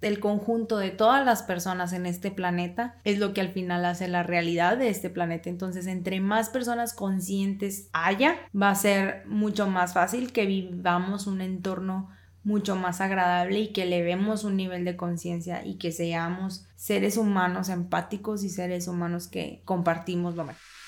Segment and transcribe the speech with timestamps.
[0.00, 4.08] el conjunto de todas las personas en este planeta es lo que al final hace
[4.08, 5.50] la realidad de este planeta.
[5.50, 11.40] Entonces, entre más personas conscientes haya, va a ser mucho más fácil que vivamos un
[11.40, 12.08] entorno
[12.42, 17.68] mucho más agradable y que elevemos un nivel de conciencia y que seamos seres humanos
[17.68, 20.79] empáticos y seres humanos que compartimos lo mejor.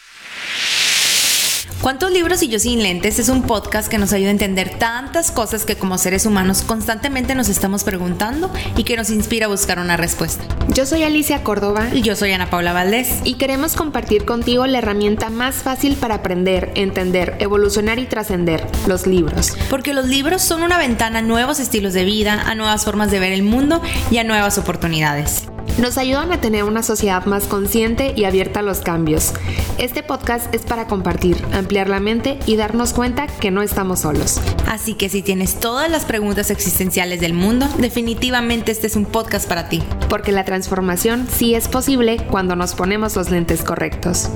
[1.80, 3.18] ¿Cuántos libros y yo sin lentes?
[3.18, 7.34] Es un podcast que nos ayuda a entender tantas cosas que como seres humanos constantemente
[7.34, 10.44] nos estamos preguntando y que nos inspira a buscar una respuesta.
[10.74, 14.78] Yo soy Alicia Córdoba y yo soy Ana Paula Valdés y queremos compartir contigo la
[14.78, 19.52] herramienta más fácil para aprender, entender, evolucionar y trascender, los libros.
[19.68, 23.20] Porque los libros son una ventana a nuevos estilos de vida, a nuevas formas de
[23.20, 25.51] ver el mundo y a nuevas oportunidades.
[25.78, 29.32] Nos ayudan a tener una sociedad más consciente y abierta a los cambios.
[29.78, 34.40] Este podcast es para compartir, ampliar la mente y darnos cuenta que no estamos solos.
[34.68, 39.48] Así que si tienes todas las preguntas existenciales del mundo, definitivamente este es un podcast
[39.48, 39.82] para ti.
[40.08, 44.30] Porque la transformación sí es posible cuando nos ponemos los lentes correctos.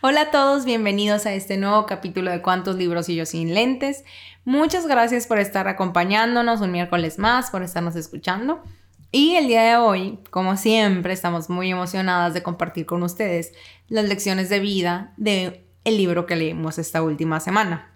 [0.00, 4.04] Hola a todos, bienvenidos a este nuevo capítulo de Cuántos libros y yo sin lentes.
[4.44, 8.62] Muchas gracias por estar acompañándonos un miércoles más, por estarnos escuchando.
[9.10, 13.52] Y el día de hoy, como siempre, estamos muy emocionadas de compartir con ustedes
[13.88, 17.90] las lecciones de vida de el libro que leímos esta última semana.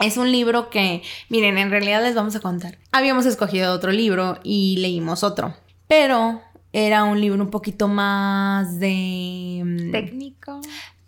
[0.00, 2.78] Es un libro que, miren, en realidad les vamos a contar.
[2.90, 5.54] Habíamos escogido otro libro y leímos otro,
[5.86, 9.62] pero era un libro un poquito más de...
[9.64, 10.60] Mm, técnico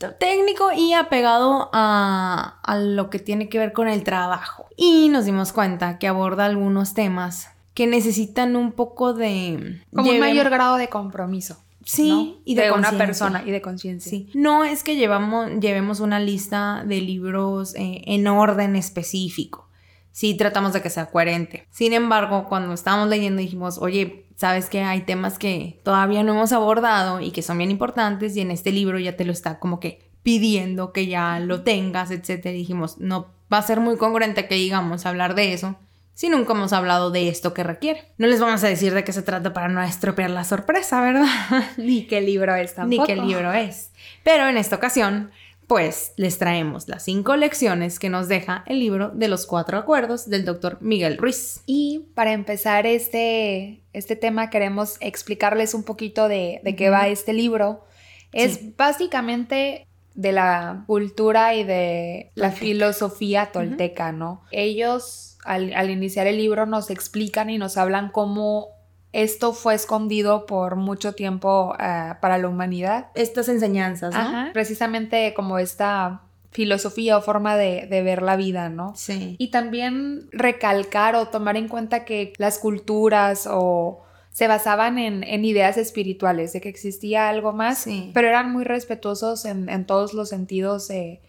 [0.09, 4.67] técnico y apegado a, lo que tiene que ver con el trabajo.
[4.77, 9.83] Y nos dimos cuenta que aborda algunos temas que necesitan un poco de...
[9.95, 11.63] Como un mayor grado de compromiso.
[11.85, 14.11] Sí, y de, una persona y de conciencia.
[14.11, 14.29] Sí.
[14.35, 19.69] No es que llevamos, llevemos una lista de libros eh, en orden específico.
[20.13, 21.67] Sí, tratamos de que sea coherente.
[21.71, 26.53] Sin embargo, cuando estábamos leyendo dijimos, oye, sabes que hay temas que todavía no hemos
[26.53, 29.81] abordado y que son bien importantes y en este libro ya te lo está como
[29.81, 32.55] que pidiendo que ya lo tengas, etcétera.
[32.55, 35.77] Y dijimos, no va a ser muy congruente que digamos hablar de eso
[36.15, 38.13] si nunca hemos hablado de esto que requiere.
[38.17, 41.27] No les vamos a decir de qué se trata para no estropear la sorpresa, ¿verdad?
[41.77, 43.03] Ni qué libro es tampoco.
[43.03, 43.91] Ni qué libro es.
[44.25, 45.31] Pero en esta ocasión
[45.71, 50.29] pues les traemos las cinco lecciones que nos deja el libro de los cuatro acuerdos
[50.29, 51.63] del doctor Miguel Ruiz.
[51.65, 57.85] Y para empezar este, este tema queremos explicarles un poquito de, qué va este libro.
[58.33, 59.87] Es básicamente
[60.17, 64.43] de la cultura y de la filosofía tolteca, ¿no?
[64.51, 68.80] Ellos al, al iniciar el libro nos explican y nos hablan cómo
[69.13, 73.09] esto fue escondido por mucho tiempo eh, para la humanidad.
[73.15, 74.53] Estas enseñanzas, ¿no?
[74.53, 78.93] Precisamente como esta filosofía o forma de, ver la vida, ¿no?
[78.97, 79.37] Sí.
[79.39, 85.77] Y también recalcar o tomar en cuenta que las culturas o se basaban en, ideas
[85.77, 91.21] espirituales, de que existía algo más, pero eran muy respetuosos en, todos los sentidos de,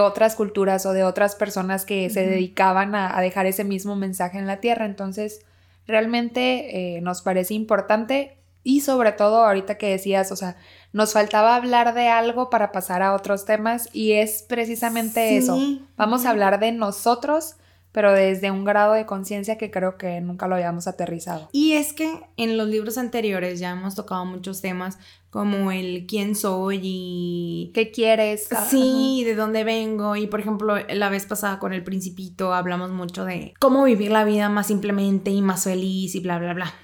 [0.00, 4.38] otras culturas o de otras personas que se dedicaban a, a, dejar ese mismo mensaje
[4.38, 4.84] en la tierra.
[4.84, 5.44] Entonces,
[5.90, 10.56] realmente eh, nos parece importante y sobre todo ahorita que decías, o sea,
[10.92, 15.58] nos faltaba hablar de algo para pasar a otros temas y es precisamente eso.
[15.96, 17.56] Vamos a hablar de nosotros,
[17.92, 21.48] pero desde un grado de conciencia que creo que nunca lo habíamos aterrizado.
[21.52, 24.98] Y es que en los libros anteriores ya hemos tocado muchos temas
[25.30, 28.48] como el quién soy y qué quieres.
[28.68, 30.16] Sí, de dónde vengo.
[30.16, 34.24] Y por ejemplo, la vez pasada con el principito hablamos mucho de cómo vivir la
[34.24, 36.74] vida más simplemente y más feliz y bla, bla, bla.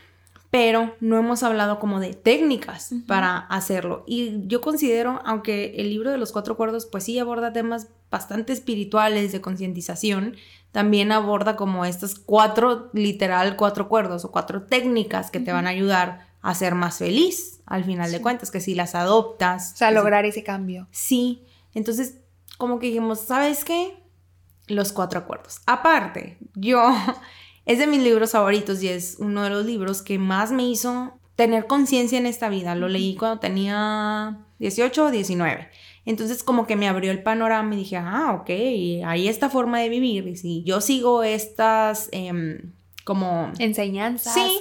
[0.51, 4.05] Pero no hemos hablado como de técnicas para hacerlo.
[4.07, 8.53] Y yo considero, aunque el libro de los cuatro acuerdos pues sí aborda temas bastante
[8.53, 10.37] espirituales de concientización,
[10.73, 15.71] también aborda como estas cuatro, literal, cuatro cuerdos o cuatro técnicas que te van a
[15.71, 19.73] ayudar a ser más feliz, al final de cuentas, que si las adoptas.
[19.73, 20.87] O sea, lograr ese cambio.
[20.91, 21.43] Sí.
[21.75, 22.19] Entonces,
[22.57, 24.03] como que dijimos, ¿sabes qué?
[24.69, 25.61] Los cuatro acuerdos.
[25.67, 26.95] Aparte, yo,
[27.67, 31.19] es de mis libros favoritos y es uno de los libros que más me hizo
[31.35, 32.75] tener conciencia en esta vida.
[32.75, 35.69] Lo leí cuando tenía 18 o 19.
[36.07, 38.49] Entonces como que me abrió el panorama y dije, ah, ok,
[39.05, 40.29] hay esta forma de vivir.
[40.29, 42.73] Y si yo sigo estas em,
[43.05, 43.51] como...
[43.59, 44.33] Enseñanzas.
[44.33, 44.59] Sí,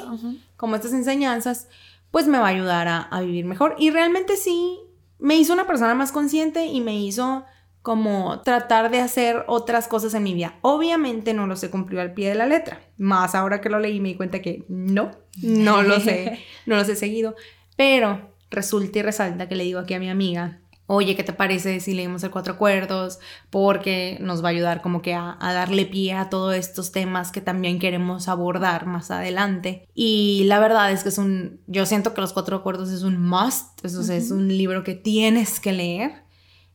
[0.58, 1.70] como estas enseñanzas,
[2.10, 3.76] pues me va a ayudar a, vivir mejor.
[3.78, 4.80] Y realmente sí,
[5.20, 7.46] me hizo una persona más consciente y me hizo
[7.86, 10.56] como tratar de hacer otras cosas en mi vida.
[10.62, 12.82] Obviamente no lo sé cumplió al pie de la letra.
[12.98, 15.12] Más ahora que lo leí me di cuenta que no,
[15.42, 17.36] no lo sé, no los he seguido.
[17.78, 21.80] Pero resulta y resalta que le digo aquí a mi amiga oye, ¿qué te parece
[21.80, 23.20] si leemos el Cuatro Acuerdos?
[23.50, 27.42] Porque nos va a ayudar como que a, darle pie a todos estos temas que
[27.42, 29.88] también queremos abordar más adelante.
[29.94, 33.22] Y la verdad es que es un, yo siento que los Cuatro Acuerdos es un
[33.22, 36.24] must, eso es un libro que tienes que leer.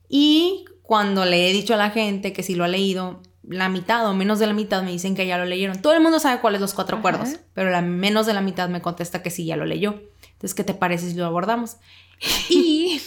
[0.09, 4.05] Y cuando le he dicho a la gente que si lo ha leído, la mitad
[4.09, 5.81] o menos de la mitad me dicen que ya lo leyeron.
[5.81, 8.81] Todo el mundo sabe cuáles los cuatro acuerdos, pero la menos de la mitad me
[8.81, 10.01] contesta que sí ya lo leyó.
[10.33, 11.77] Entonces, ¿qué te parece si lo abordamos?
[12.49, 13.01] Y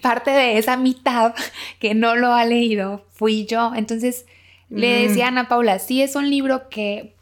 [0.00, 1.34] parte de esa mitad
[1.80, 3.72] que no lo ha leído fui yo.
[3.74, 4.26] Entonces,
[4.70, 7.16] le decía a Ana Paula, sí es un libro que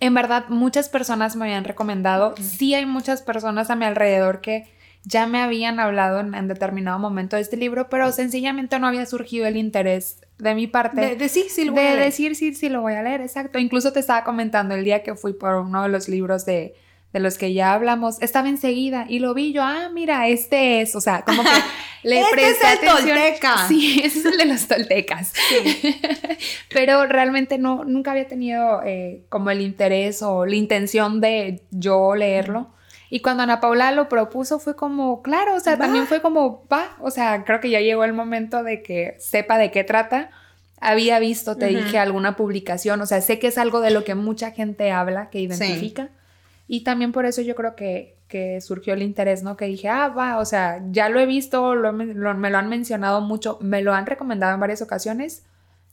[0.00, 2.34] en verdad muchas personas me habían recomendado.
[2.40, 4.72] Sí hay muchas personas a mi alrededor que
[5.04, 9.46] ya me habían hablado en, determinado momento de este libro, pero sencillamente no había surgido
[9.46, 11.00] el interés de mi parte.
[11.00, 12.04] De, decir sí, lo voy a leer.
[12.04, 13.58] decir sí, sí, lo voy a leer, exacto.
[13.58, 16.74] Incluso te estaba comentando el día que fui por uno de los libros de,
[17.12, 20.94] de los que ya hablamos, estaba enseguida y lo vi yo, ah, mira, este es,
[20.94, 21.48] o sea, como que
[22.08, 23.18] le este presté es el atención.
[23.18, 23.68] Tolteca.
[23.68, 25.32] Sí, ese es el de los toltecas.
[26.68, 32.14] Pero realmente no, nunca había tenido eh, como el interés o la intención de yo
[32.14, 32.70] leerlo.
[33.12, 36.96] Y cuando Ana Paula lo propuso fue como, claro, o sea, también fue como, va,
[37.00, 40.30] o sea, creo que ya llegó el momento de que sepa de qué trata.
[40.80, 44.14] Había visto, te dije, alguna publicación, o sea, sé que es algo de lo que
[44.14, 46.10] mucha gente habla, que identifica.
[46.68, 49.56] Y también por eso yo creo que, que, surgió el interés, ¿no?
[49.56, 53.58] Que dije, ah, va, o sea, ya lo he visto, me lo han mencionado mucho,
[53.60, 55.42] me lo han recomendado en varias ocasiones,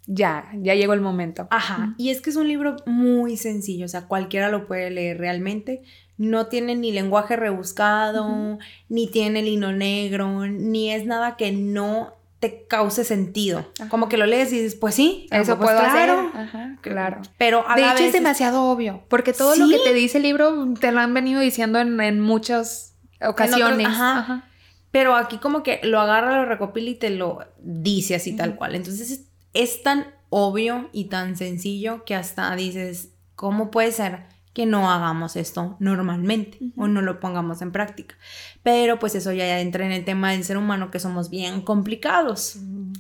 [0.06, 1.48] ya, ya llegó el momento.
[1.50, 5.18] Ajá, y es que es un libro muy sencillo, o sea, cualquiera lo puede leer
[5.18, 5.82] realmente
[6.18, 8.58] no tiene ni lenguaje rebuscado,
[8.90, 13.66] ni tiene lino negro, ni es nada que no te cause sentido.
[13.90, 16.30] Como que lo lees y dices, pues sí, eso pues puedo claro.
[16.30, 16.42] hacer.
[16.42, 17.22] Ajá, claro.
[17.38, 20.74] Pero a de hecho es demasiado obvio, porque todo lo que te dice el libro
[20.80, 23.88] te lo han venido diciendo en, muchas ocasiones.
[23.88, 24.44] ajá.
[24.92, 28.74] Pero aquí como que lo agarra, lo recopila y te lo dice así tal cual.
[28.76, 34.37] Entonces es tan obvio y tan sencillo que hasta dices, ¿cómo puede ser?
[34.58, 38.16] Que no hagamos esto normalmente o no lo pongamos en práctica.
[38.64, 42.58] Pero pues eso ya entra en el tema del ser humano que somos bien complicados.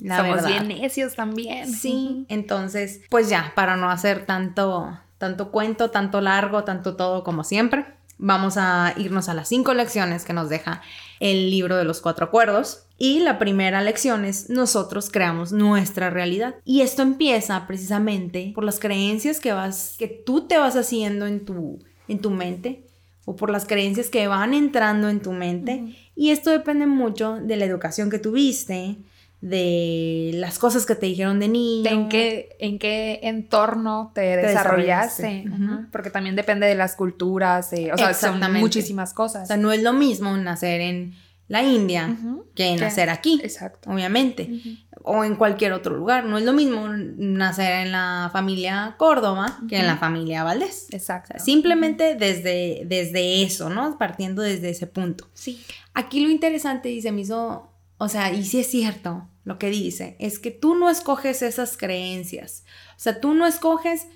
[0.07, 1.73] somos bien necios también.
[1.73, 7.43] Sí, entonces pues ya, para no hacer tanto, tanto cuento, tanto largo, tanto todo como
[7.43, 7.87] siempre,
[8.17, 10.81] vamos a irnos a las cinco lecciones que nos deja
[11.19, 12.83] el libro de los cuatro acuerdos.
[12.97, 16.55] Y la primera lección es nosotros creamos nuestra realidad.
[16.65, 21.45] Y esto empieza precisamente por las creencias que vas que tú te vas haciendo en
[21.45, 22.87] tu en tu mente
[23.25, 27.57] o por las creencias que van entrando en tu mente y esto depende mucho de
[27.57, 28.95] la educación que tuviste,
[29.41, 31.89] de las cosas que te dijeron de niño.
[31.89, 35.45] en qué, en qué entorno te, desarrollaste.
[35.91, 39.43] Porque también depende de las culturas, o sea, son muchísimas cosas.
[39.43, 41.15] O sea, no es lo mismo nacer en
[41.47, 42.17] la India
[42.55, 43.39] que nacer aquí.
[43.43, 43.89] Exacto.
[43.91, 44.61] Obviamente.
[45.03, 46.25] O en cualquier otro lugar.
[46.25, 50.87] No es lo mismo nacer en la familia Córdoba que en la familia Valdés.
[50.91, 51.35] Exacto.
[51.37, 53.97] simplemente desde, desde eso, ¿no?
[53.97, 55.29] Partiendo desde ese punto.
[55.33, 55.63] Sí.
[55.93, 59.69] Aquí lo interesante y se me hizo o sea, y si es cierto lo que
[59.69, 62.63] dice, es que tú no escoges esas creencias.
[62.91, 64.07] O sea, tú no escoges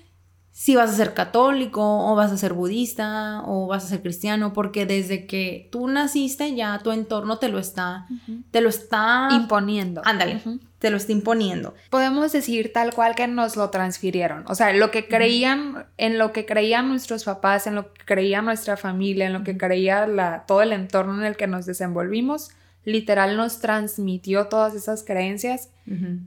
[0.52, 4.52] si vas a ser católico o vas a ser budista o vas a ser cristiano,
[4.52, 8.06] porque desde que tú naciste ya tu entorno te lo está,
[8.50, 10.02] te lo está imponiendo.
[10.04, 10.42] Ándale,
[10.78, 11.74] te lo está imponiendo.
[11.88, 14.44] Podemos decir tal cual que nos lo transfirieron.
[14.46, 18.42] O sea, lo que creían, en lo que creían nuestros papás, en lo que creía
[18.42, 22.50] nuestra familia, en lo que creía la, todo el entorno en el que nos desenvolvimos,
[22.84, 25.70] literal nos transmitió todas esas creencias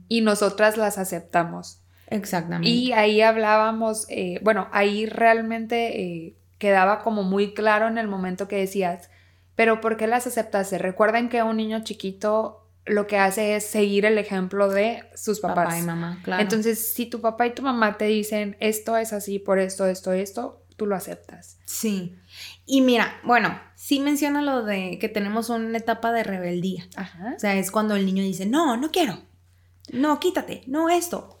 [0.08, 1.80] y nosotras las aceptamos.
[2.08, 2.68] Exactamente.
[2.68, 8.48] Y ahí hablábamos, eh, bueno, ahí realmente eh, quedaba como muy claro en el momento
[8.48, 9.10] que decías,
[9.54, 10.78] pero ¿por qué las aceptaste?
[10.78, 15.66] Recuerden que un niño chiquito lo que hace es seguir el ejemplo de sus papás.
[15.66, 16.42] Papá y mamá, claro.
[16.42, 20.12] Entonces, si tu papá y tu mamá te dicen esto es así por esto, esto,
[20.12, 21.58] esto, tú lo aceptas.
[21.64, 22.16] Sí.
[22.64, 26.86] Y mira, bueno, sí menciona lo de que tenemos una etapa de rebeldía.
[26.96, 27.34] Ajá.
[27.36, 29.18] O sea, es cuando el niño dice, no, no quiero.
[29.92, 31.36] No, quítate, no esto.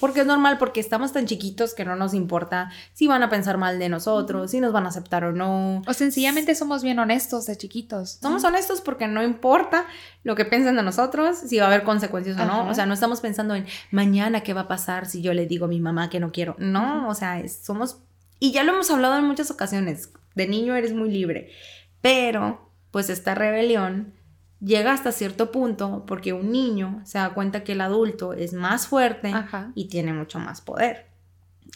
[0.00, 3.58] Porque es normal, porque estamos tan chiquitos que no nos importa si van a pensar
[3.58, 5.82] mal de nosotros, si nos van a aceptar o no.
[5.86, 8.18] O sencillamente somos bien honestos de chiquitos.
[8.22, 9.84] Somos honestos porque no importa
[10.24, 12.66] lo que piensen de nosotros, si va a haber consecuencias o no.
[12.68, 15.66] O sea, no estamos pensando en mañana qué va a pasar si yo le digo
[15.66, 16.56] a mi mamá que no quiero.
[16.58, 17.98] No, o sea, somos...
[18.40, 21.50] Y ya lo hemos hablado en muchas ocasiones de niño eres muy libre,
[22.00, 24.14] pero pues esta rebelión
[24.60, 28.86] llega hasta cierto punto porque un niño se da cuenta que el adulto es más
[28.86, 29.32] fuerte
[29.74, 31.08] y tiene mucho más poder.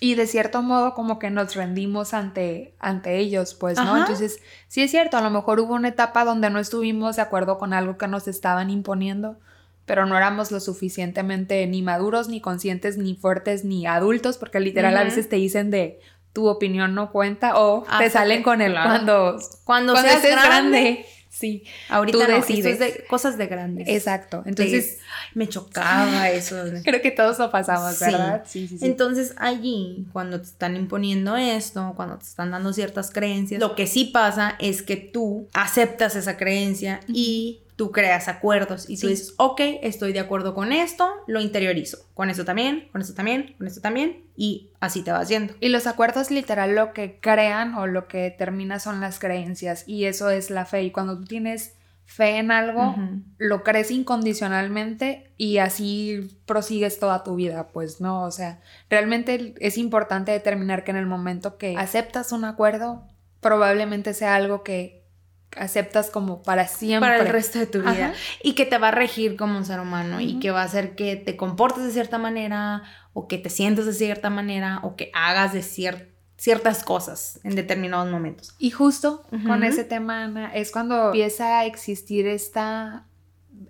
[0.00, 3.96] Y de cierto modo como que nos rendimos ante, ante ellos, pues, ¿no?
[3.96, 7.58] Entonces, sí es cierto, a lo mejor hubo una etapa donde no estuvimos de acuerdo
[7.58, 9.38] con algo que nos estaban imponiendo,
[9.86, 14.96] pero no éramos lo suficientemente ni maduros, ni conscientes, ni fuertes, ni adultos, porque literal
[14.96, 16.00] a veces te dicen de
[16.34, 22.28] tu opinión no cuenta o te salen con el cuando, cuando, seas grande Sí, ahorita
[22.28, 22.78] no, decides.
[22.78, 23.88] de cosas de grandes.
[23.88, 24.44] Exacto.
[24.46, 25.00] Entonces,
[25.34, 26.56] me chocaba eso.
[26.84, 28.44] Creo que todos lo pasamos, ¿verdad?
[28.46, 28.68] Sí.
[28.68, 33.60] sí, sí, Entonces, allí, cuando te están imponiendo esto, cuando te están dando ciertas creencias,
[33.60, 38.98] lo que sí pasa es que tú aceptas esa creencia y tú creas acuerdos y
[38.98, 41.98] tú dices, ok, estoy de acuerdo con esto, lo interiorizo.
[42.14, 45.54] Con esto también, con esto también, con esto también, y así te va haciendo.
[45.60, 50.04] Y los acuerdos literal lo que crean o lo que termina son las creencias, y
[50.04, 50.84] eso es la fe.
[50.84, 51.74] Y cuando tú tienes
[52.06, 52.94] fe en algo,
[53.38, 59.78] lo crees incondicionalmente y así prosigues toda tu vida, pues no, o sea, realmente es
[59.78, 63.06] importante determinar que en el momento que aceptas un acuerdo,
[63.40, 65.03] probablemente sea algo que
[65.56, 67.10] aceptas como para siempre.
[67.10, 68.14] Para el resto de tu vida.
[68.42, 70.94] Y que te va a regir como un ser humano y que va a hacer
[70.94, 72.82] que te comportes de cierta manera
[73.12, 78.10] o que te sientas de cierta manera o que hagas de ciertas cosas en determinados
[78.10, 78.54] momentos.
[78.58, 83.06] Y justo con ese tema, Ana, es cuando empieza a existir esta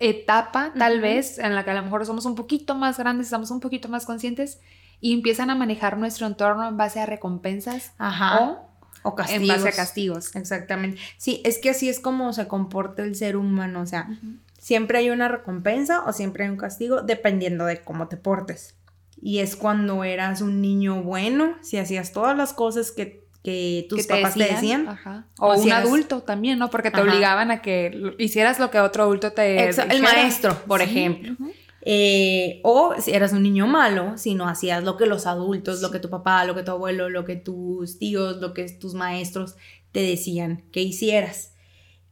[0.01, 3.51] etapa, tal vez, en la que a lo mejor somos un poquito más grandes, estamos
[3.51, 4.61] un poquito más conscientes
[5.01, 8.41] y empiezan a manejar nuestro entorno en base a recompensas Ajá.
[8.41, 8.71] o
[9.05, 9.43] o castigos.
[9.43, 10.35] En base a castigos.
[10.35, 10.99] Exactamente.
[11.19, 13.83] Sí, es que así es como se comporta el ser humano.
[13.83, 14.09] O sea,
[14.59, 18.75] siempre hay una recompensa o siempre hay un castigo dependiendo de cómo te portes.
[19.21, 23.23] Y es cuando eras un niño bueno, si hacías todas las cosas que,
[23.91, 24.99] tus papás te decían.
[25.39, 26.71] O, un adulto también, ¿no?
[26.71, 31.37] Porque te obligaban a que hicieras lo que otro adulto te El maestro, por ejemplo.
[31.87, 35.91] Eh, o si eras un niño malo, si no hacías lo que los adultos, lo
[35.91, 39.57] que tu papá, lo que tu abuelo, lo que tus tíos, lo que tus maestros
[39.93, 41.53] te decían que hicieras.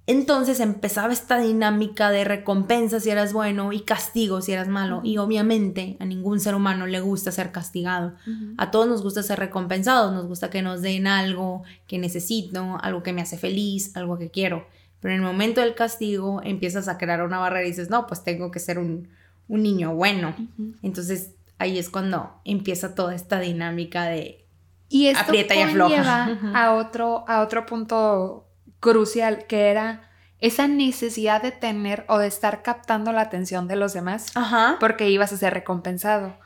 [0.06, 5.00] Entonces empezaba esta dinámica de recompensa si eras bueno y castigo si eras malo.
[5.04, 8.14] Y obviamente a ningún ser humano le gusta ser castigado.
[8.58, 13.02] A todos nos gusta ser recompensados, nos gusta que nos den algo que necesito, algo
[13.02, 14.66] que me hace feliz, algo que quiero.
[15.00, 18.22] Pero en el momento del castigo empiezas a crear una barrera y dices, no, pues
[18.22, 19.08] tengo que ser un,
[19.52, 20.34] un niño bueno.
[20.80, 24.46] Entonces ahí es cuando empieza toda esta dinámica de
[24.88, 26.38] y esto aprieta y afloja.
[26.54, 28.48] a otro, a otro punto
[28.80, 33.92] crucial que era esa necesidad de tener o de estar captando la atención de los
[33.92, 34.32] demás
[34.80, 36.38] porque ibas a ser recompensado.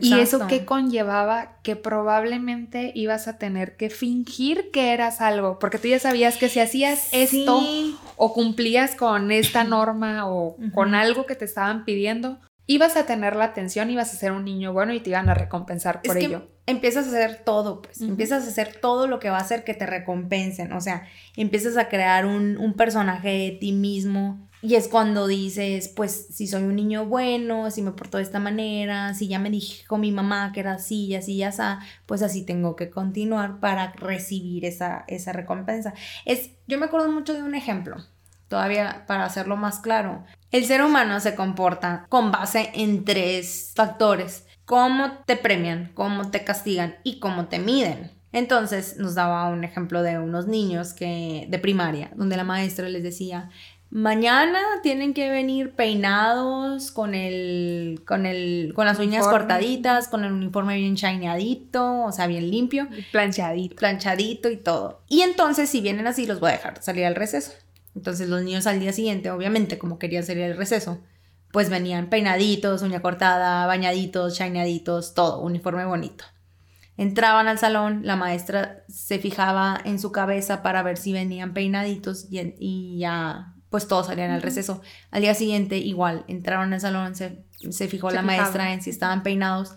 [0.00, 5.78] Y eso que conllevaba que probablemente ibas a tener que fingir que eras algo, porque
[5.78, 7.60] tú ya sabías que si hacías esto
[8.16, 13.36] o cumplías con esta norma o con algo que te estaban pidiendo, ibas a tener
[13.36, 16.48] la atención, ibas a ser un niño bueno y te iban a recompensar por ello.
[16.64, 19.74] empiezas a hacer todo, pues, empiezas a hacer todo lo que va a hacer que
[19.74, 24.88] te recompensen, o sea, empiezas a crear un, un personaje de ti mismo y es
[24.88, 29.28] cuando dices, pues si soy un niño bueno, si me porto de esta manera, si
[29.28, 31.60] ya me dijo mi mamá que era así y así y así,
[32.06, 35.92] pues así tengo que continuar para recibir esa, esa recompensa.
[36.24, 37.98] Es, yo me acuerdo mucho de un ejemplo,
[38.48, 40.24] todavía para hacerlo más claro.
[40.50, 44.46] El ser humano se comporta con base en tres factores.
[44.64, 48.12] Cómo te premian, cómo te castigan y cómo te miden.
[48.34, 53.04] Entonces nos daba un ejemplo de unos niños que de primaria, donde la maestra les
[53.04, 53.50] decía,
[53.94, 60.32] Mañana tienen que venir peinados con el, con el, con las uñas cortaditas, con el
[60.32, 62.88] uniforme bien shineadito, o sea, bien limpio.
[63.12, 63.76] Planchadito.
[63.76, 65.04] Planchadito y todo.
[65.08, 67.52] Y entonces, si vienen así, los voy a dejar salir al receso.
[67.94, 71.00] Entonces, los niños al día siguiente, obviamente, como querían salir al receso,
[71.52, 76.24] pues venían peinaditos, uña cortada, bañaditos, shineaditos, todo, uniforme bonito.
[76.96, 82.26] Entraban al salón, la maestra se fijaba en su cabeza para ver si venían peinaditos
[82.28, 84.82] y, y ya pues todos salían al receso.
[85.10, 89.72] Al día siguiente, igual, entraron al salón, se, fijó la maestra en si estaban peinados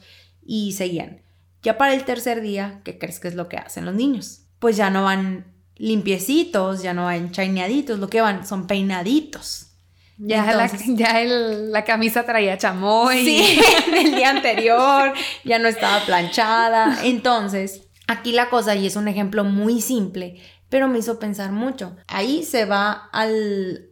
[0.46, 1.24] y seguían.
[1.64, 4.42] Ya para el tercer día, ¿qué crees que es lo que hacen los niños?
[4.60, 9.72] Pues ya no van limpiecitos, ya no van chaineaditos, lo que van son peinaditos.
[10.20, 13.26] Ya, la, ya la camisa traía chamoy.
[13.26, 13.60] Sí,
[13.98, 15.12] el día anterior
[15.44, 17.00] ya no estaba planchada.
[17.04, 20.40] Entonces, aquí la cosa, y es un ejemplo muy simple,
[20.70, 21.96] pero me hizo pensar mucho.
[22.08, 23.87] Ahí se va al,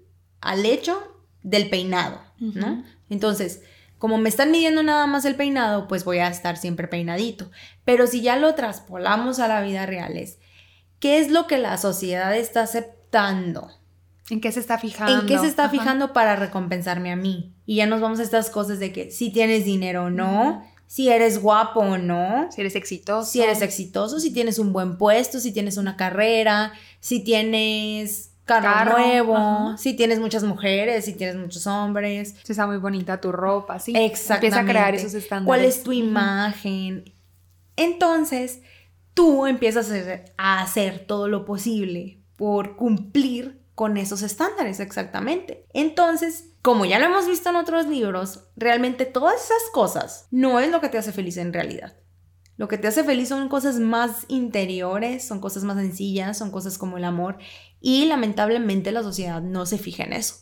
[0.46, 1.02] al hecho
[1.44, 2.84] del peinado, ¿no?
[3.10, 3.62] Entonces,
[3.98, 7.50] como me están midiendo nada más el peinado, pues voy a estar siempre peinadito.
[7.84, 10.40] Pero si ya lo traspolamos a la vida real, es,
[11.00, 13.70] ¿qué es lo que la sociedad está aceptando?
[14.30, 15.22] ¿En qué se está fijando?
[15.22, 17.54] ¿En qué se está fijando para recompensarme a mí?
[17.66, 21.10] Y ya nos vamos a estas cosas de que si tienes dinero o no, si
[21.10, 22.48] eres guapo o no.
[22.52, 23.30] Si eres exitoso.
[23.30, 28.98] Si eres exitoso, si tienes un buen puesto, si tienes una carrera, si tienes carro,
[28.98, 32.36] nuevo, si tienes muchas mujeres, si tienes muchos hombres.
[32.44, 33.94] Si está muy bonita tu ropa, sí.
[33.96, 34.48] Exactamente.
[34.48, 35.48] Empieza a crear esos estándares.
[35.48, 37.12] ¿Cuál es tu imagen?
[37.76, 38.62] Entonces,
[39.14, 39.92] tú empiezas
[40.38, 45.66] a hacer todo lo posible por cumplir con esos estándares, exactamente.
[45.74, 50.72] Entonces, como ya lo hemos visto en otros libros, realmente todas esas cosas no es
[50.72, 51.94] lo que te hace feliz en realidad.
[52.58, 56.78] Lo que te hace feliz son cosas más interiores, son cosas más sencillas, son cosas
[56.78, 57.38] como el amor.
[57.82, 60.36] Y lamentablemente la sociedad no se fija en eso.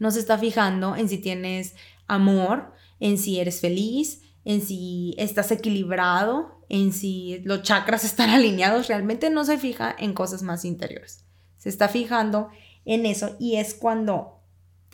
[0.00, 1.76] No se está fijando en si tienes
[2.08, 8.88] amor, en si eres feliz, en si estás equilibrado, en si los chakras están alineados.
[8.88, 11.24] Realmente no se fija en cosas más interiores.
[11.56, 12.48] Se está fijando
[12.84, 14.40] en eso y es cuando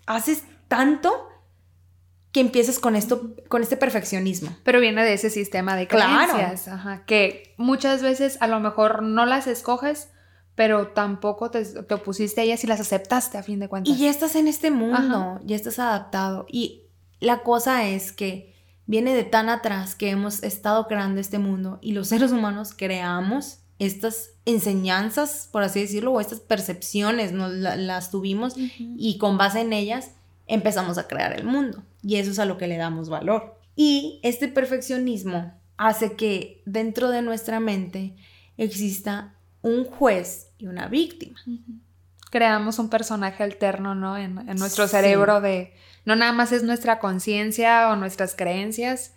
[0.06, 1.28] haces tanto
[2.34, 4.56] que empieces con esto, con este perfeccionismo.
[4.64, 9.24] Pero viene de ese sistema de creencias, ajá, que muchas veces a lo mejor no
[9.24, 10.08] las escoges,
[10.56, 13.94] pero tampoco te, te, opusiste a ellas y las aceptaste a fin de cuentas.
[13.94, 16.44] Y ya estás en este mundo, ya estás adaptado.
[16.50, 16.88] Y
[17.20, 18.52] la cosa es que
[18.84, 23.60] viene de tan atrás que hemos estado creando este mundo y los seres humanos creamos
[23.78, 29.72] estas enseñanzas, por así decirlo, o estas percepciones, nos las tuvimos y con base en
[29.72, 30.10] ellas
[30.48, 31.84] empezamos a crear el mundo.
[32.04, 33.58] Y eso es a lo que le damos valor.
[33.74, 38.14] Y este perfeccionismo hace que dentro de nuestra mente
[38.56, 41.40] exista un juez y una víctima.
[42.30, 44.18] Creamos un personaje alterno, ¿no?
[44.18, 45.72] En, nuestro cerebro de...
[46.04, 49.14] No nada más es nuestra conciencia o nuestras creencias,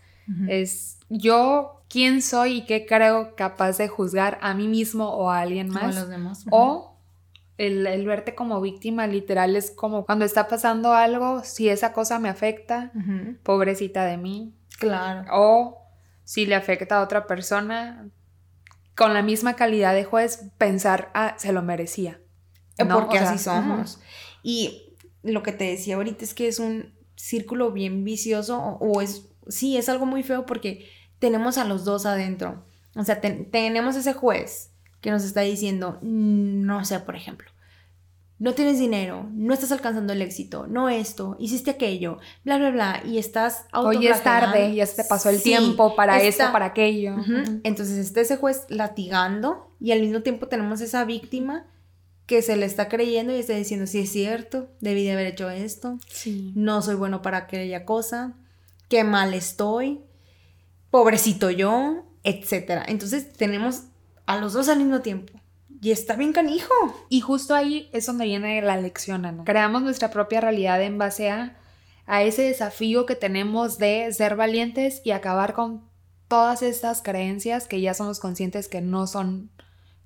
[0.48, 5.42] es yo quién soy y qué creo capaz de juzgar a mí mismo o a
[5.42, 5.96] alguien más.
[5.96, 6.46] O, los demás.
[6.50, 6.97] o
[7.58, 12.30] el, verte como víctima literal es como cuando está pasando algo, si esa cosa me
[12.30, 12.92] afecta,
[13.44, 14.54] pobrecita de mí.
[14.80, 15.26] Claro.
[15.32, 15.78] O
[16.24, 18.10] si le afecta a otra persona,
[18.96, 22.20] con la misma calidad de juez, pensar, ah, se lo merecía.
[22.78, 24.00] Eh, porque así somos.
[24.44, 29.30] Y lo que te decía ahorita es que es un círculo bien vicioso o, es,
[29.48, 30.88] sí, es algo muy feo porque
[31.20, 32.66] tenemos a los dos adentro.
[32.96, 37.50] O sea, tenemos ese juez que nos está diciendo, no sé, por ejemplo,
[38.40, 43.04] no tienes dinero, no estás alcanzando el éxito, no esto, hiciste aquello, bla, bla, bla,
[43.04, 47.16] y estás Hoy es tarde, ya se te pasó el tiempo para esto, para aquello.
[47.64, 51.66] Entonces está ese juez latigando y al mismo tiempo tenemos esa víctima
[52.28, 55.50] que se le está creyendo y está diciendo, sí es cierto, debí de haber hecho
[55.50, 55.98] esto,
[56.54, 58.34] no soy bueno para aquella cosa,
[58.88, 60.02] qué mal estoy,
[60.92, 62.84] pobrecito yo, etc.
[62.88, 63.84] Entonces tenemos
[64.28, 65.34] a los dos al mismo tiempo.
[65.82, 66.74] Y está bien canijo.
[67.10, 69.44] Y justo ahí es donde viene la lección, Ana.
[69.44, 71.58] Creamos nuestra propia realidad en base a,
[72.06, 75.88] a ese desafío que tenemos de ser valientes y acabar con
[76.28, 79.50] todas estas creencias que ya somos conscientes que no son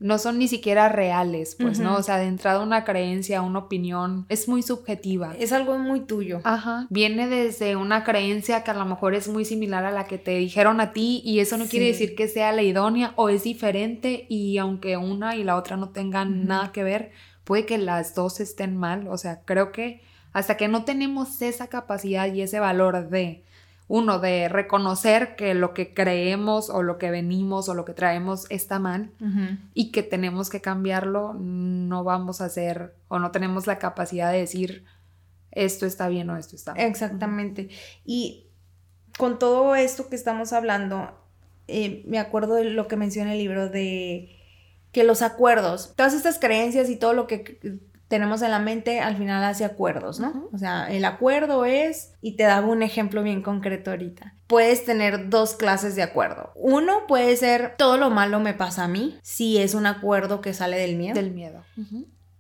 [0.02, 1.96] no son ni siquiera reales, pues, ¿no?
[1.96, 5.36] O sea, de entrada una creencia, una opinión, es muy subjetiva.
[5.38, 6.42] Es algo muy tuyo.
[6.44, 6.88] Ajá.
[6.90, 10.38] Viene desde una creencia que a lo mejor es muy similar a la que te
[10.38, 14.26] dijeron a ti y eso no quiere decir que sea la idónea o es diferente
[14.28, 17.12] y aunque una y la otra no tengan nada que ver,
[17.44, 19.08] puede que las dos estén mal.
[19.08, 20.02] O sea, creo que
[20.34, 23.44] hasta que no tenemos esa capacidad y ese valor de
[23.92, 28.46] uno, de reconocer que lo que creemos o lo que venimos o lo que traemos
[28.50, 29.12] está mal
[29.74, 34.38] y que tenemos que cambiarlo, no vamos a hacer o no tenemos la capacidad de
[34.38, 34.86] decir
[35.52, 36.86] esto está bien o esto está mal.
[36.86, 37.68] Exactamente.
[38.06, 38.48] Y
[39.18, 41.12] con todo esto que estamos hablando,
[41.68, 44.40] eh, me acuerdo de lo que menciona el libro de
[44.94, 47.60] que los acuerdos, todas estas creencias y todo lo que
[48.12, 50.50] tenemos en la mente al final hace acuerdos, ¿no?
[50.52, 55.30] O sea, el acuerdo es, y te daba un ejemplo bien concreto ahorita, puedes tener
[55.30, 56.52] dos clases de acuerdo.
[56.56, 60.54] Uno puede ser, todo lo malo me pasa a mí, si es un acuerdo que
[60.54, 61.16] sale del miedo.
[61.16, 61.64] Del miedo.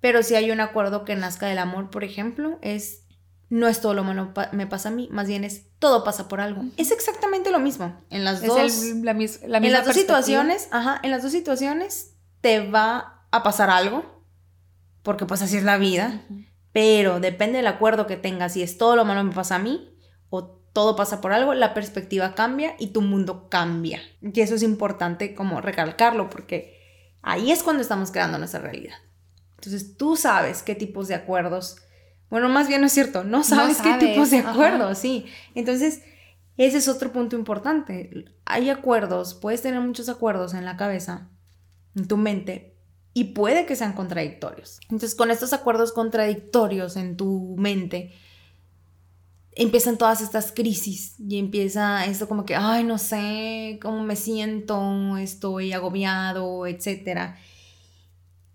[0.02, 3.06] Pero si hay un acuerdo que nazca del amor, por ejemplo, es,
[3.48, 6.42] no es todo lo malo me pasa a mí, más bien es, todo pasa por
[6.42, 6.66] algo.
[6.76, 7.98] Es exactamente lo mismo.
[8.10, 8.58] En las dos,
[9.04, 13.70] la, misma en las dos situaciones, ajá, en las dos situaciones te va a pasar
[13.70, 14.21] algo
[15.04, 16.22] porque pues así es la vida,
[16.72, 19.96] pero depende del acuerdo que tengas, si es todo lo malo me pasa a mí
[20.30, 24.02] o todo pasa por algo, la perspectiva cambia y tu mundo cambia.
[24.22, 26.80] Y eso es importante como recalcarlo porque
[27.22, 28.96] ahí es cuando estamos creando nuestra realidad.
[29.56, 31.78] Entonces tú sabes qué tipos de acuerdos,
[32.32, 35.26] bueno, más bien no es cierto, no sabes, qué tipos de acuerdos, sí.
[35.54, 36.02] Entonces,
[36.56, 38.26] ese es otro punto importante.
[38.46, 41.30] Hay acuerdos, puedes tener muchos acuerdos en la cabeza,
[41.94, 42.71] en tu mente,
[43.14, 44.80] y puede que sean contradictorios.
[44.84, 48.14] Entonces, con estos acuerdos contradictorios en tu mente,
[49.54, 55.18] empiezan todas estas crisis y empieza esto como que, ay, no sé cómo me siento,
[55.18, 57.36] estoy agobiado, etc.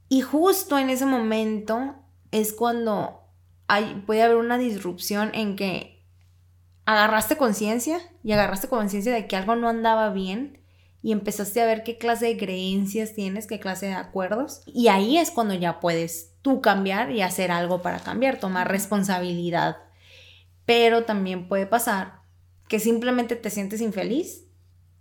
[0.09, 1.95] Y justo en ese momento
[2.31, 3.21] es cuando
[3.69, 6.05] hay, puede haber una disrupción en que
[6.87, 10.63] agarraste conciencia y agarraste conciencia de que algo no andaba bien
[11.07, 14.63] y empezaste a ver qué clase de creencias tienes, qué clase de acuerdos.
[14.67, 19.77] Y ahí es cuando ya puedes tú cambiar y hacer algo para cambiar, tomar responsabilidad.
[20.65, 22.23] Pero también puede pasar
[22.67, 24.49] que simplemente te sientes infeliz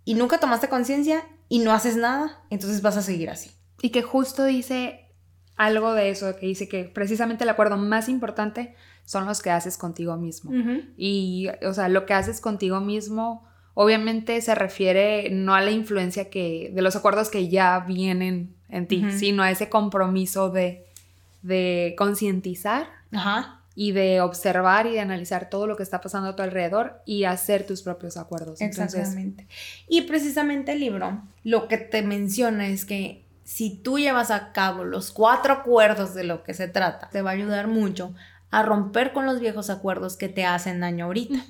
[0.04, 3.50] y nunca tomaste conciencia y no haces nada, entonces vas a seguir así.
[3.82, 5.12] Y que justo dice
[5.56, 9.76] algo de eso, que dice que precisamente el acuerdo más importante son los que haces
[9.76, 10.52] contigo mismo.
[10.96, 13.45] Y, o sea, lo que haces contigo mismo
[13.78, 18.88] obviamente se refiere no a la influencia que, de los acuerdos que ya vienen en
[18.88, 20.86] ti, sino a ese compromiso de,
[21.42, 22.88] de concientizar
[23.74, 27.24] y de observar y de analizar todo lo que está pasando a tu alrededor y
[27.24, 28.62] hacer tus propios acuerdos.
[28.62, 29.46] Exactamente.
[29.88, 34.84] y precisamente el libro lo que te menciona es que si tú llevas a cabo
[34.84, 38.14] los cuatro acuerdos de lo que se trata, te va a ayudar mucho
[38.50, 41.44] a romper con los viejos acuerdos que te hacen daño ahorita.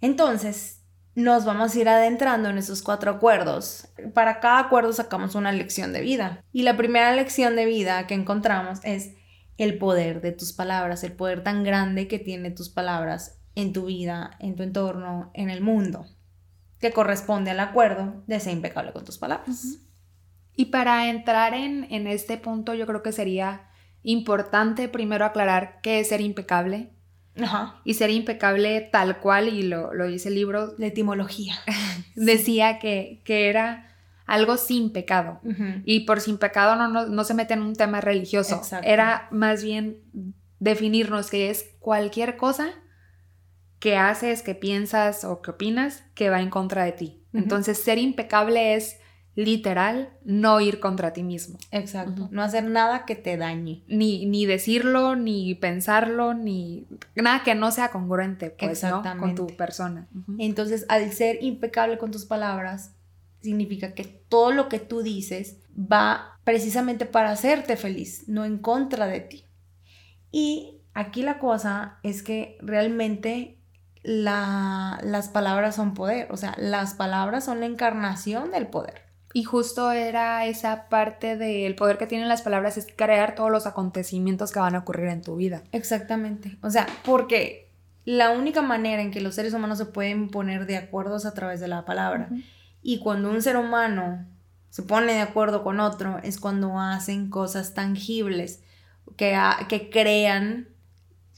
[0.00, 0.80] Entonces,
[1.16, 3.88] nos vamos a ir adentrando en esos cuatro acuerdos.
[4.12, 6.44] Para cada acuerdo sacamos una lección de vida.
[6.52, 9.14] Y la primera lección de vida que encontramos es
[9.56, 13.86] el poder de tus palabras, el poder tan grande que tiene tus palabras en tu
[13.86, 16.04] vida, en tu entorno, en el mundo,
[16.78, 19.78] que corresponde al acuerdo de ser impecable con tus palabras.
[20.54, 23.70] Y para entrar en, en este punto, yo creo que sería
[24.02, 26.95] importante primero aclarar qué es ser impecable
[27.84, 30.68] y ser impecable tal cual, y lo, dice el libro.
[30.68, 31.54] de etimología.
[32.14, 33.94] decía que, que, era
[34.26, 35.40] algo sin pecado.
[35.84, 38.60] Y por sin pecado no, no, se mete en un tema religioso.
[38.82, 40.02] Era más bien
[40.58, 42.70] definirnos que es cualquier cosa
[43.78, 47.22] que haces, que piensas o que opinas que va en contra de ti.
[47.32, 48.98] Entonces, ser impecable es
[49.36, 51.58] literal no ir contra ti mismo.
[51.70, 52.28] Exacto.
[52.32, 53.84] No hacer nada que te dañe.
[53.86, 58.82] Ni, ni decirlo, ni pensarlo, ni nada que no sea congruente pues,
[59.20, 60.08] con tu persona.
[60.38, 62.96] Entonces, al ser impecable con tus palabras,
[63.42, 69.06] significa que todo lo que tú dices va precisamente para hacerte feliz, no en contra
[69.06, 69.44] de ti.
[70.32, 73.58] Y aquí la cosa es que realmente
[74.02, 79.05] las palabras son poder, o sea, las palabras son la encarnación del poder.
[79.36, 83.66] Y justo era esa parte del poder que tienen las palabras, es crear todos los
[83.66, 85.62] acontecimientos que van a ocurrir en tu vida.
[85.72, 86.56] Exactamente.
[86.62, 87.70] O sea, porque
[88.06, 91.34] la única manera en que los seres humanos se pueden poner de acuerdo es a
[91.34, 92.30] través de la palabra.
[92.80, 94.26] Y cuando un ser humano
[94.70, 98.62] se pone de acuerdo con otro, es cuando hacen cosas tangibles
[99.18, 100.68] que, que crean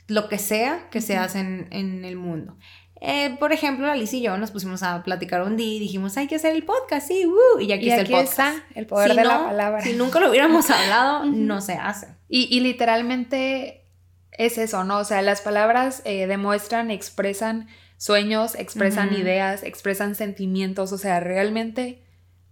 [0.06, 2.56] lo que sea que se hace en el mundo.
[3.00, 6.26] Eh, por ejemplo, Alice y yo nos pusimos a platicar un día y dijimos, hay
[6.26, 8.30] que hacer el podcast, sí, uh, y aquí está el podcast.
[8.30, 9.80] Está el poder de la palabra.
[9.82, 12.08] Si nunca lo hubiéramos hablado, no se hace.
[12.28, 13.84] Y, literalmente
[14.32, 14.98] es eso, ¿no?
[14.98, 22.02] O sea, las palabras eh, demuestran, expresan sueños, expresan ideas, expresan sentimientos, o sea, realmente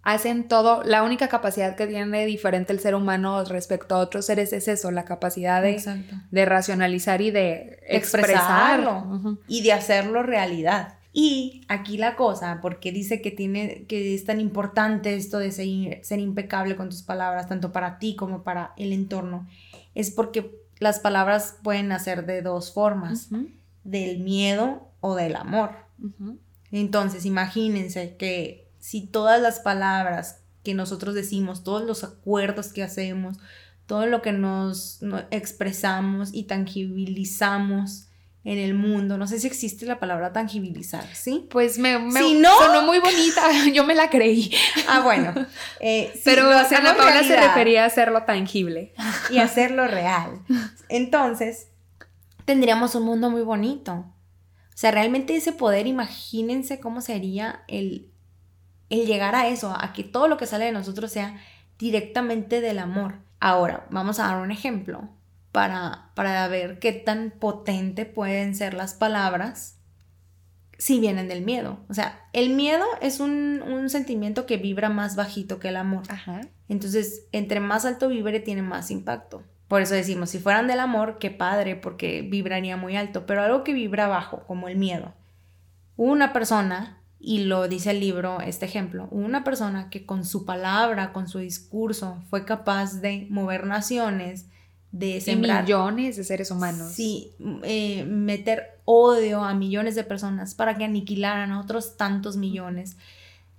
[0.07, 4.53] hacen todo, la única capacidad que tiene diferente el ser humano respecto a otros seres
[4.53, 5.83] es eso, la capacidad de,
[6.31, 10.93] de racionalizar y de expresarlo y de hacerlo realidad.
[11.11, 16.01] Y aquí la cosa, porque dice que tiene que es tan importante esto de ser,
[16.05, 19.45] ser impecable con tus palabras, tanto para ti como para el entorno,
[19.93, 23.27] es porque las palabras pueden nacer de dos formas,
[23.83, 25.71] del miedo o del amor.
[26.71, 33.35] Entonces, imagínense que si todas las palabras que nosotros decimos, todos los acuerdos que hacemos,
[33.85, 38.07] todo lo que nos, expresamos y tangibilizamos
[38.45, 39.17] en el mundo.
[39.17, 41.49] No sé si existe la palabra tangibilizar, ¿sí?
[41.49, 43.41] Pues me, sonó muy bonita,
[43.73, 44.55] yo me la creí.
[44.87, 45.33] Ah, bueno.
[45.81, 48.93] Eh, Pero Ana Paula se refería a hacerlo tangible.
[49.29, 50.39] Y hacerlo real.
[50.87, 51.67] Entonces,
[52.45, 53.91] tendríamos un mundo muy bonito.
[53.93, 58.13] O sea, realmente ese poder, imagínense cómo sería el,
[58.89, 61.39] el llegar a eso, a que todo lo que sale de nosotros sea
[61.77, 63.15] directamente del amor.
[63.39, 65.09] Ahora, vamos a dar un ejemplo
[65.51, 69.77] para, para ver qué tan potente pueden ser las palabras
[70.77, 71.79] si vienen del miedo.
[71.89, 76.03] O sea, el miedo es un, sentimiento que vibra más bajito que el amor.
[76.67, 79.43] Entonces, entre más alto vibre, tiene más impacto.
[79.67, 83.63] Por eso decimos, si fueran del amor, qué padre, porque vibraría muy alto, pero algo
[83.63, 85.13] que vibra bajo, como el miedo.
[85.95, 91.13] Una persona y lo dice el libro, este ejemplo, una persona que con su palabra,
[91.13, 94.45] con su discurso, fue capaz de mover naciones,
[94.91, 95.63] de sembrar...
[95.63, 96.91] millones de seres humanos.
[96.93, 102.97] Sí, eh, meter odio a millones de personas para que aniquilaran a otros tantos millones,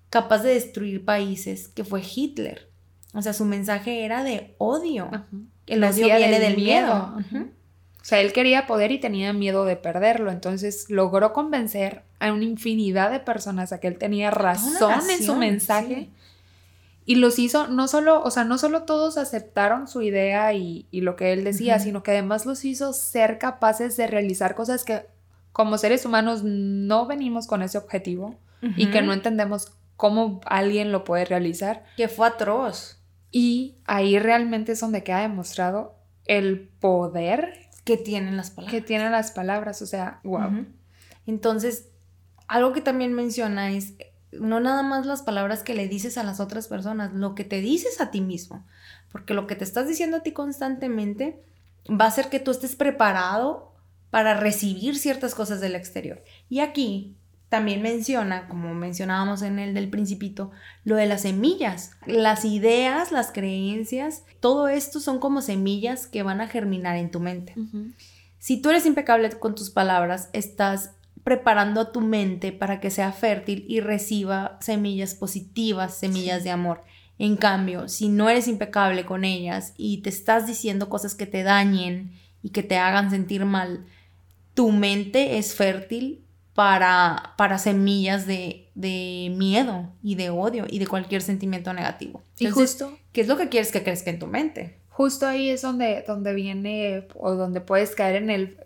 [0.08, 2.68] capaz de destruir países, que fue Hitler.
[3.12, 5.10] O sea, su mensaje era de odio.
[5.66, 7.16] El odio viene del miedo.
[7.16, 7.57] O
[8.08, 10.30] sea, él quería poder y tenía miedo de perderlo.
[10.30, 15.36] Entonces logró convencer a una infinidad de personas a que él tenía razón en su
[15.36, 16.08] mensaje.
[17.04, 21.16] Y los hizo, no solo, o sea, no solo todos aceptaron su idea y, lo
[21.16, 25.04] que él decía, sino que además los hizo ser capaces de realizar cosas que
[25.52, 28.36] como seres humanos no venimos con ese objetivo
[28.74, 31.84] y que no entendemos cómo alguien lo puede realizar.
[31.98, 33.02] Que fue atroz.
[33.30, 38.74] Y ahí realmente es donde queda demostrado el poder que tienen las palabras.
[38.74, 40.66] Que tienen las palabras, o sea, wow.
[41.26, 41.88] Entonces,
[42.46, 43.94] algo que también menciona es
[44.30, 47.62] no nada más las palabras que le dices a las otras personas, lo que te
[47.62, 48.66] dices a ti mismo,
[49.10, 51.42] porque lo que te estás diciendo a ti constantemente
[51.88, 53.72] va a hacer que tú estés preparado
[54.10, 56.22] para recibir ciertas cosas del exterior.
[56.50, 57.16] Y aquí
[57.48, 60.50] también menciona, como mencionábamos en el del principito,
[60.84, 61.92] lo de las semillas.
[62.06, 67.20] Las ideas, las creencias, todo esto son como semillas que van a germinar en tu
[67.20, 67.54] mente.
[68.38, 70.92] Si tú eres impecable con tus palabras, estás
[71.24, 76.82] preparando a tu mente para que sea fértil y reciba semillas positivas, semillas de amor.
[77.18, 81.42] En cambio, si no eres impecable con ellas y te estás diciendo cosas que te
[81.42, 83.86] dañen y que te hagan sentir mal,
[84.54, 86.24] tu mente es fértil
[86.58, 92.20] para, para semillas de, miedo y de odio y de cualquier sentimiento negativo.
[92.36, 94.76] y justo, ¿qué es lo que quieres que crezca en tu mente?
[94.88, 98.58] Justo ahí es donde, donde viene o donde puedes caer en el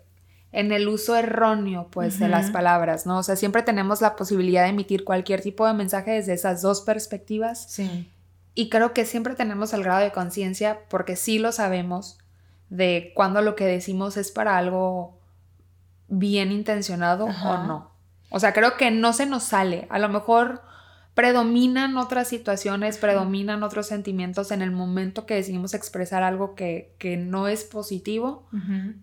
[0.51, 3.19] en el uso erróneo, pues, de las palabras, ¿no?
[3.19, 6.81] O sea, siempre tenemos la posibilidad de emitir cualquier tipo de mensaje desde esas dos
[6.81, 7.65] perspectivas.
[7.69, 8.09] Sí.
[8.55, 12.19] Y creo que siempre tenemos el grado de conciencia, porque sí lo sabemos,
[12.69, 15.17] de cuando lo que decimos es para algo
[16.07, 17.91] bien intencionado o no.
[18.29, 19.87] O sea, creo que no se nos sale.
[19.89, 20.61] A lo mejor
[21.13, 26.95] predominan otras situaciones, predominan otros sentimientos en el momento que decidimos expresar algo que,
[27.27, 28.47] no es positivo,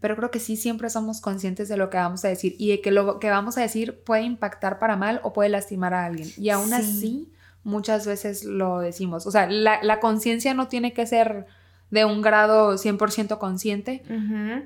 [0.00, 2.80] pero creo que sí siempre somos conscientes de lo que vamos a decir y de
[2.80, 6.28] que lo que vamos a decir puede impactar para mal o puede lastimar a alguien.
[6.36, 7.32] Y aún así,
[7.62, 9.26] muchas veces lo decimos.
[9.26, 11.46] O sea, la, conciencia no tiene que ser
[11.90, 14.02] de un grado 100% consciente,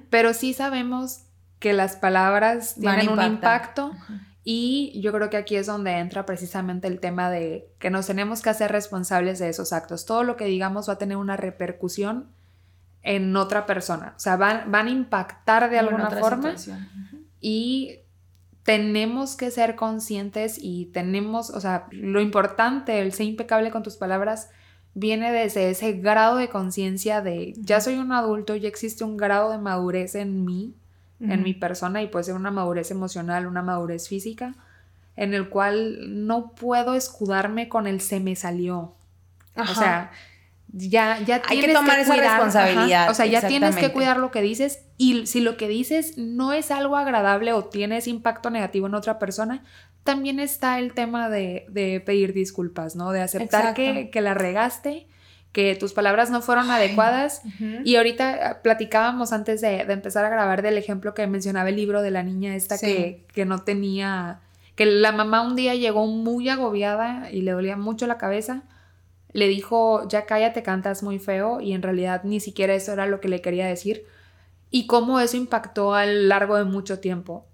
[0.08, 1.24] pero sí sabemos
[1.64, 3.90] que las palabras tienen un impacto.
[4.42, 8.42] Y yo creo que aquí es donde entra precisamente el tema de que nos tenemos
[8.42, 10.04] que hacer responsables de esos actos.
[10.04, 12.28] Todo lo que digamos va a tener una repercusión
[13.00, 14.12] en otra persona.
[14.14, 16.54] O sea, van, van a impactar de alguna forma.
[17.40, 18.00] Y
[18.62, 23.96] tenemos que ser conscientes y tenemos, o sea, lo importante, el ser impecable con tus
[23.96, 24.50] palabras,
[24.92, 29.50] viene desde ese grado de conciencia de ya soy un adulto, ya existe un grado
[29.50, 30.76] de madurez en mí
[31.28, 34.54] en mi persona y puede ser una madurez emocional, una madurez física,
[35.16, 38.94] en el cual no puedo escudarme con el se me salió.
[39.56, 40.10] O sea,
[40.68, 43.10] ya, ya Hay que tomar esa responsabilidad.
[43.10, 46.52] O sea, ya tienes que cuidar lo que dices y si lo que dices no
[46.52, 49.62] es algo agradable o tienes impacto negativo en otra persona,
[50.02, 53.12] también está el tema de, pedir disculpas, ¿no?
[53.12, 55.06] De aceptar que, que, la regaste
[55.54, 57.42] que tus palabras no fueron adecuadas.
[57.84, 62.02] Y ahorita ah, platicábamos antes de, empezar a grabar del ejemplo que mencionaba el libro
[62.02, 64.40] de la niña esta que, que no tenía,
[64.74, 68.64] que la mamá un día llegó muy agobiada y le dolía mucho la cabeza.
[69.32, 73.20] Le dijo, ya cállate, cantas muy feo y en realidad ni siquiera eso era lo
[73.20, 74.04] que le quería decir
[74.74, 77.46] y cómo eso impactó a lo largo de mucho tiempo.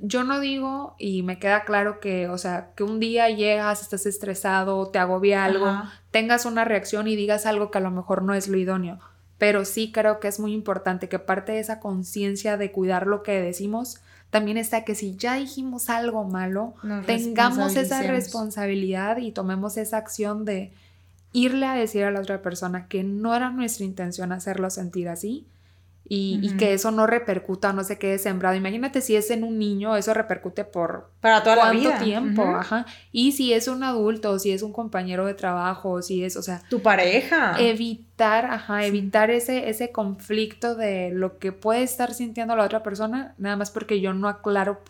[0.00, 4.06] Yo no digo, y me queda claro que, o sea, que un día llegas, estás
[4.06, 5.66] estresado, te agobia algo,
[6.12, 9.00] tengas una reacción y digas algo que a lo mejor no es lo idóneo.
[9.38, 13.24] Pero sí creo que es muy importante que parte de esa conciencia de cuidar lo
[13.24, 16.74] que decimos también está que si ya dijimos algo malo,
[17.06, 20.72] tengamos esa responsabilidad y tomemos esa acción de
[21.32, 25.44] irle a decir a la otra persona que no era nuestra intención hacerlo sentir así
[26.10, 28.56] y, que eso no repercuta, no se quede sembrado.
[28.56, 31.98] Imagínate si es en un niño, eso repercute por para toda la vida.
[31.98, 32.86] tiempo, ajá.
[33.12, 36.62] Y si es un adulto, si es un compañero de trabajo, si es, o sea,
[36.70, 37.56] tu pareja.
[37.58, 43.34] Evitar, ajá, evitar ese ese conflicto de lo que puede estar sintiendo la otra persona,
[43.36, 44.80] nada más porque yo no aclaro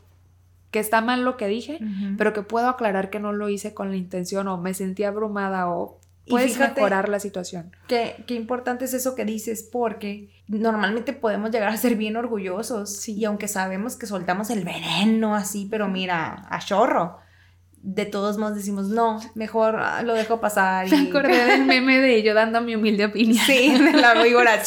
[0.71, 1.81] que está mal lo que dije,
[2.19, 5.69] pero que puedo aclarar que no lo hice con la intención o me sentí abrumada
[5.71, 7.73] o puedes mejorar la situación.
[7.87, 13.07] Qué, qué importante es eso que dices, porque normalmente podemos llegar a ser bien orgullosos
[13.09, 17.19] y aunque sabemos que soltamos el veneno así, pero mira, a chorro.
[17.81, 20.89] De todos modos decimos, no, mejor ah, lo dejo pasar.
[20.89, 20.91] Y...
[20.91, 23.45] Me acordé del meme de yo dando mi humilde opinión.
[23.47, 24.61] Sí, de la víbora.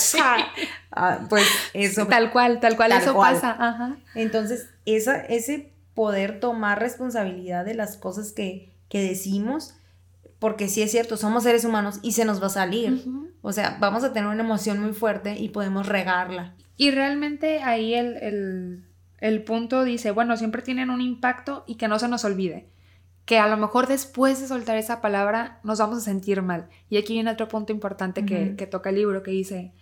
[0.92, 2.08] ah, pues eso.
[2.08, 3.52] Tal cual, tal cual, eso pasa.
[3.60, 3.98] Ajá.
[4.16, 9.76] Entonces, esa, ese poder tomar responsabilidad de las cosas que, que decimos
[10.42, 13.06] porque sí es cierto, somos seres humanos y se nos va a salir.
[13.44, 16.56] O sea, vamos a tener una emoción muy fuerte y podemos regarla.
[16.78, 18.84] Y realmente ahí el,
[19.20, 22.72] el punto dice, bueno, siempre tienen un impacto y que no se nos olvide
[23.26, 26.70] que a lo mejor después de soltar esa palabra nos vamos a sentir mal.
[26.90, 29.74] Y aquí viene otro punto importante que, que, toca el libro, que dice,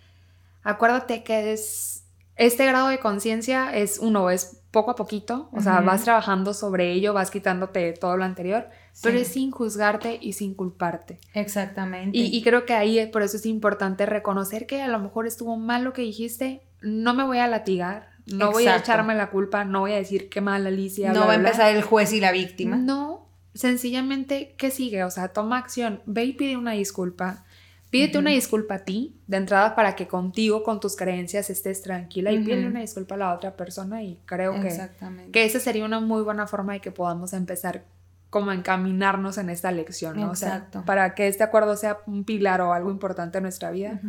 [0.61, 2.03] acuérdate que es,
[2.35, 6.91] este grado de conciencia es uno, es poco a poquito, o sea, vas trabajando sobre
[6.91, 8.69] ello, vas quitándote todo lo anterior,
[9.01, 11.19] pero es sin juzgarte y sin culparte.
[11.33, 12.17] Exactamente.
[12.17, 15.57] Y, y, creo que ahí por eso es importante reconocer que a lo mejor estuvo
[15.57, 19.65] mal lo que dijiste, no me voy a latigar, no voy a echarme la culpa,
[19.65, 21.13] no voy a decir qué mal Alicia.
[21.13, 22.75] No va a empezar el juez y la víctima.
[22.77, 25.03] No, sencillamente, ¿qué sigue?
[25.03, 27.43] O sea, toma acción, ve y pide una disculpa.
[27.89, 32.31] Pídete una disculpa a ti, de entrada, para que contigo, con tus creencias, estés tranquila
[32.31, 34.89] y pídele una disculpa a la otra persona y creo que,
[35.31, 37.85] que esa sería una muy buena forma de que podamos empezar
[38.29, 40.29] como a encaminarnos en esta lección, ¿no?
[40.31, 43.99] O sea, para que este acuerdo sea un pilar o algo importante en nuestra vida,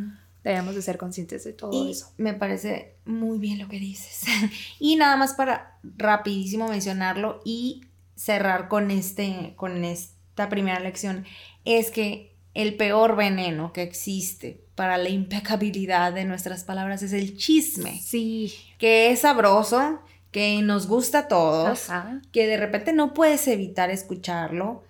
[0.45, 2.13] debemos de ser conscientes de todo eso.
[2.19, 4.25] Me parece muy bien lo que dices.
[4.79, 11.25] y nada más para rapidísimo mencionarlo y cerrar con, este, con esta primera lección
[11.65, 17.37] es que el peor veneno que existe para la impecabilidad de nuestras palabras es el
[17.37, 18.01] chisme.
[18.03, 18.53] Sí.
[18.79, 21.89] Que es sabroso, que nos gusta a todos,
[22.33, 24.83] que de repente no puedes evitar escucharlo,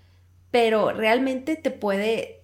[0.51, 2.41] pero realmente te puede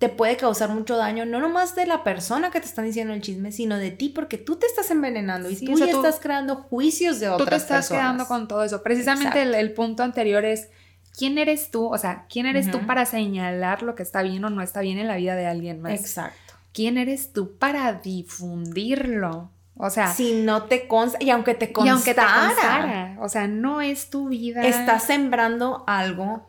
[0.00, 3.20] te puede causar mucho daño, no nomás de la persona que te están diciendo el
[3.20, 7.20] chisme, sino de ti, porque tú te estás envenenando y tú ya estás creando juicios
[7.20, 7.66] de otras personas.
[7.66, 8.82] Tú te estás quedando con todo eso.
[8.82, 10.70] Precisamente el, punto anterior es,
[11.16, 11.86] ¿quién eres tú?
[11.86, 14.98] O sea, ¿quién eres tú para señalar lo que está bien o no está bien
[14.98, 16.00] en la vida de alguien más?
[16.00, 16.54] Exacto.
[16.72, 19.50] ¿Quién eres tú para difundirlo?
[19.76, 23.28] O sea, si no te consta, y aunque te constara, y aunque te constara, o
[23.28, 24.66] sea, no es tu vida.
[24.66, 26.48] Estás sembrando algo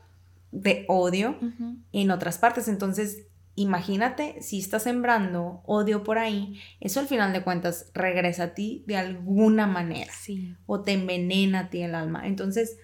[0.51, 1.37] de odio
[1.93, 7.43] en otras partes, entonces imagínate si estás sembrando odio por ahí, eso al final de
[7.43, 10.11] cuentas regresa a ti de alguna manera.
[10.13, 10.55] Sí.
[10.65, 12.27] O te envenena a ti el alma.
[12.27, 12.77] Entonces,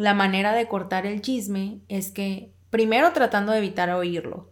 [0.00, 4.50] la manera de cortar el chisme es que, primero tratando de evitar oírlo.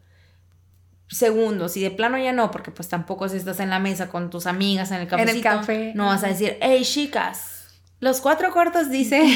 [1.09, 4.29] Segundo, si de plano ya no, porque pues tampoco si estás en la mesa con
[4.29, 5.93] tus amigas en el cafecito, en el café.
[5.95, 9.23] no vas a decir, hey chicas, los cuatro cuartos dice,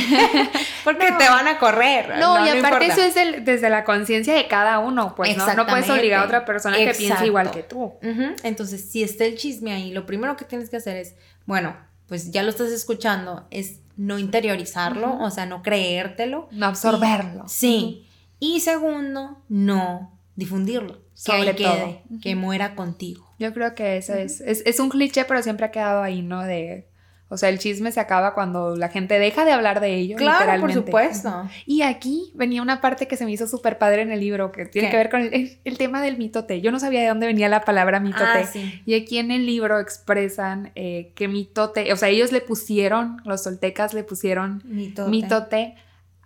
[0.85, 2.19] porque te van a correr.
[2.19, 5.89] No, y aparte eso es desde la conciencia de cada uno, pues no, no puedes
[5.89, 7.95] obligar a otra persona que piense igual que tú.
[8.43, 11.15] Entonces, si está el chisme ahí, lo primero que tienes que hacer es,
[11.47, 11.75] bueno,
[12.07, 16.49] pues ya lo estás escuchando, es no interiorizarlo, o sea, no creértelo.
[16.51, 17.45] No absorberlo.
[17.49, 18.07] sí.
[18.39, 21.01] Y segundo, no difundirlo.
[21.15, 23.25] Sobre que quede, que muera contigo.
[23.39, 26.43] Yo creo que eso es, es, es un cliché, pero siempre ha quedado ahí, ¿no?
[26.43, 26.89] De
[27.33, 30.17] o sea, el chisme se acaba cuando la gente deja de hablar de ello.
[30.17, 31.49] Claro, por supuesto.
[31.65, 34.67] Y aquí venía una parte que se me hizo súper padre en el libro, que
[34.67, 36.61] tiene que ver con el, tema del mitote.
[36.61, 38.25] Yo no sabía de dónde venía la palabra mitote.
[38.25, 38.83] Ah, sí.
[38.85, 43.43] Y aquí en el libro expresan eh, que mitote, o sea, ellos le pusieron, los
[43.43, 45.75] soltecas le pusieron mitote, mitote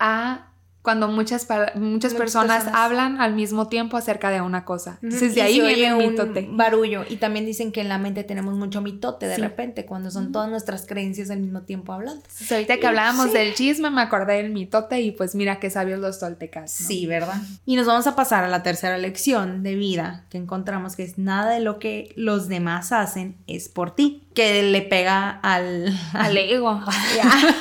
[0.01, 0.49] a
[0.87, 5.01] cuando muchas, muchas personas, hablan al mismo tiempo acerca de una cosa.
[5.03, 6.47] Entonces de ahí viene un mitote.
[6.49, 7.03] barullo.
[7.11, 10.49] Y también dicen que en la mente tenemos mucho mitote de repente, cuando son todas
[10.49, 12.23] nuestras creencias al mismo tiempo hablando.
[12.49, 16.21] ahorita que hablábamos del chisme, me acordé del mitote y pues mira qué sabios los
[16.21, 16.71] toltecas.
[16.71, 17.43] Sí, ¿verdad?
[17.65, 21.19] Y nos vamos a pasar a la tercera lección de vida que encontramos que es
[21.19, 24.26] nada de lo que los demás hacen es por ti.
[24.37, 26.81] Que le pega al, al ego.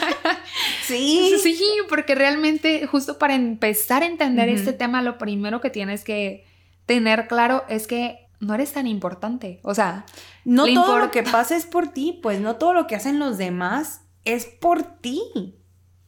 [0.84, 1.36] sí.
[1.42, 1.60] Sí,
[1.90, 6.46] porque realmente justo para empezar a entender este tema, lo primero que tienes que
[6.86, 9.60] tener claro es que no eres tan importante.
[9.64, 10.06] O sea,
[10.44, 13.38] no todo lo que pasa es por ti, pues no todo lo que hacen los
[13.38, 15.22] demás es por ti.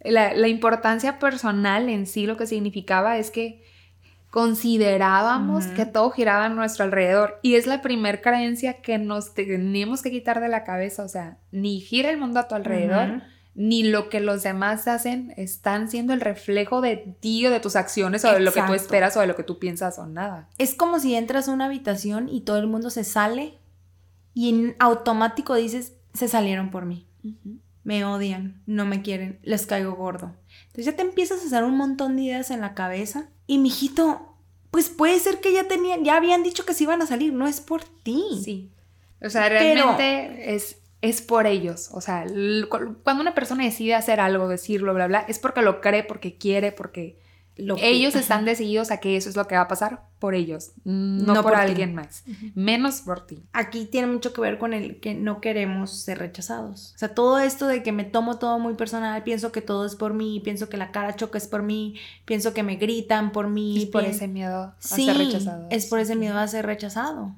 [0.01, 3.63] La, importancia personal en sí lo que significaba es que
[4.37, 10.03] considerábamos que todo giraba a nuestro alrededor y es la primera creencia que nos tenemos
[10.03, 13.23] que quitar de la cabeza, o sea, ni gira el mundo a tu alrededor,
[13.55, 17.75] ni lo que los demás hacen están siendo el reflejo de ti o de tus
[17.75, 20.49] acciones o de lo que tú esperas o de lo que tú piensas o nada.
[20.59, 23.57] Es como si entras a una habitación y todo el mundo se sale
[24.35, 27.07] y en automático dices, se salieron por mí.
[27.83, 30.35] Me odian, no me quieren, les caigo gordo.
[30.67, 34.35] Entonces ya te empiezas a hacer un montón de ideas en la cabeza y mijito,
[34.69, 37.47] pues puede ser que ya tenían, ya habían dicho que se iban a salir, no
[37.47, 38.23] es por ti.
[38.43, 38.71] Sí.
[39.21, 41.89] O sea, realmente es es por ellos.
[41.93, 42.25] O sea,
[43.03, 46.71] cuando una persona decide hacer algo, decirlo, bla, bla, es porque lo cree, porque quiere,
[46.71, 47.19] porque
[47.57, 51.41] ellos están decididos a que eso es lo que va a pasar por ellos, no,
[51.43, 52.23] por, alguien más,
[52.55, 53.43] menos por ti.
[53.53, 56.93] Aquí tiene mucho que ver con el que no queremos ser rechazados.
[56.95, 59.95] O sea, todo esto de que me tomo todo muy personal, pienso que todo es
[59.95, 61.95] por mí, pienso que la cara choca es por mí,
[62.25, 63.77] pienso que me gritan por mí.
[63.77, 65.67] Es por ese miedo a ser rechazado.
[65.69, 67.35] Es por ese miedo a ser rechazado.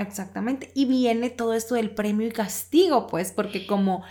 [0.00, 0.70] Exactamente.
[0.74, 4.02] Y viene todo esto del premio y castigo, pues, porque como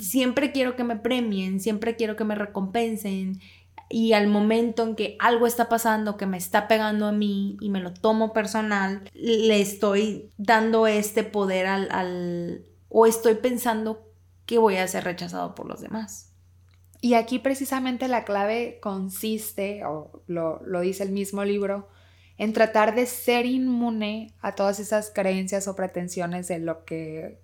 [0.00, 3.40] siempre quiero que me premien, siempre quiero que me recompensen
[3.88, 7.68] y al momento en que algo está pasando que me está pegando a mí y
[7.68, 14.10] me lo tomo personal, le estoy dando este poder al, o estoy pensando
[14.46, 16.32] que voy a ser rechazado por los demás.
[17.00, 21.88] Y aquí precisamente la clave consiste, o lo, dice el mismo libro,
[22.38, 27.40] en tratar de ser inmune a todas esas creencias o pretensiones de lo que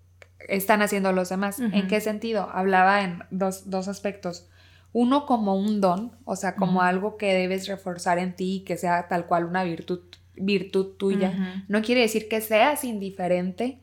[0.48, 1.60] están haciendo los demás.
[1.60, 2.48] ¿En qué sentido?
[2.50, 4.49] Hablaba en dos, dos aspectos
[4.92, 9.06] uno como un don, o sea, como algo que debes reforzar en ti, que sea
[9.08, 10.00] tal cual una virtud,
[10.34, 11.64] virtud tuya.
[11.68, 13.80] No quiere decir que seas indiferente,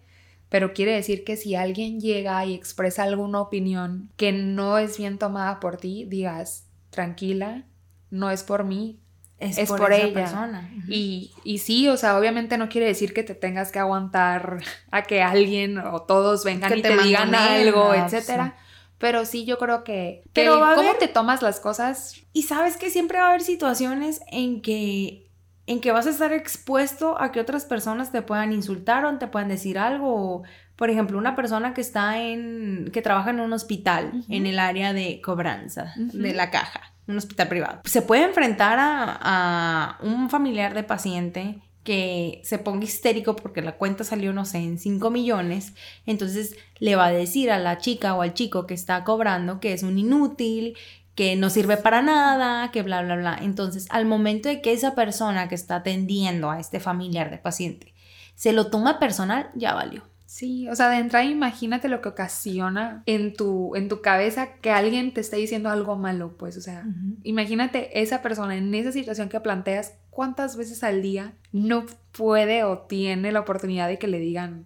[0.50, 5.18] pero quiere decir que si alguien llega y expresa alguna opinión que no es bien
[5.18, 7.64] tomada por ti, digas, tranquila,
[8.10, 9.00] no es por mí,
[9.40, 10.14] es, por, ella.
[10.14, 10.72] Persona.
[10.88, 14.58] y, y, sí, o sea, obviamente no quiere decir que te tengas que aguantar
[14.90, 18.58] a que alguien o todos vengan y te, digan algo, etcétera.
[18.98, 22.16] Pero sí, yo creo que, Pero cómo te tomas las cosas.
[22.34, 25.28] Y sabes que siempre va a haber situaciones en que
[25.68, 29.28] en que vas a estar expuesto a que otras personas te puedan insultar o te
[29.28, 30.44] puedan decir algo.
[30.78, 34.94] por ejemplo, una persona que está en, que trabaja en un hospital, en el área
[34.94, 40.74] de cobranza, de la caja, un hospital privado, se puede enfrentar a, a un familiar
[40.74, 45.72] de paciente que se ponga histérico porque la cuenta salió, no sé, en 5 millones,
[46.06, 49.72] entonces le va a decir a la chica o al chico que está cobrando que
[49.72, 50.76] es un inútil,
[51.16, 53.40] que no sirve para nada, que bla, bla, bla.
[53.42, 57.94] Entonces, al momento de que esa persona que está atendiendo a este familiar de paciente
[58.36, 60.04] se lo toma personal, ya valió.
[60.28, 64.72] Sí, o sea, de entrada imagínate lo que ocasiona en tu, en tu cabeza que
[64.72, 66.84] alguien te esté diciendo algo malo, pues, o sea,
[67.24, 72.80] imagínate esa persona en esa situación que planteas, ¿cuántas veces al día no puede o
[72.80, 74.66] tiene la oportunidad de que le digan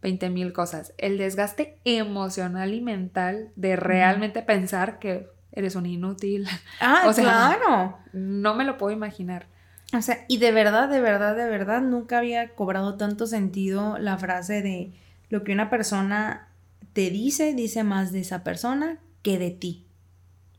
[0.00, 0.94] 20 mil cosas?
[0.96, 6.48] El desgaste emocional y mental de realmente pensar que eres un inútil.
[6.80, 7.98] Ah, o sea, claro.
[8.14, 9.46] No me lo puedo imaginar.
[9.92, 14.18] O sea, y de verdad, de verdad, de verdad, nunca había cobrado tanto sentido la
[14.18, 14.92] frase de
[15.28, 16.48] lo que una persona
[16.92, 19.86] te dice, dice más de esa persona que de ti.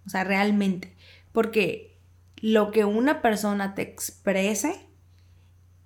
[0.05, 0.95] O sea, realmente.
[1.31, 1.97] Porque
[2.37, 4.87] lo que una persona te exprese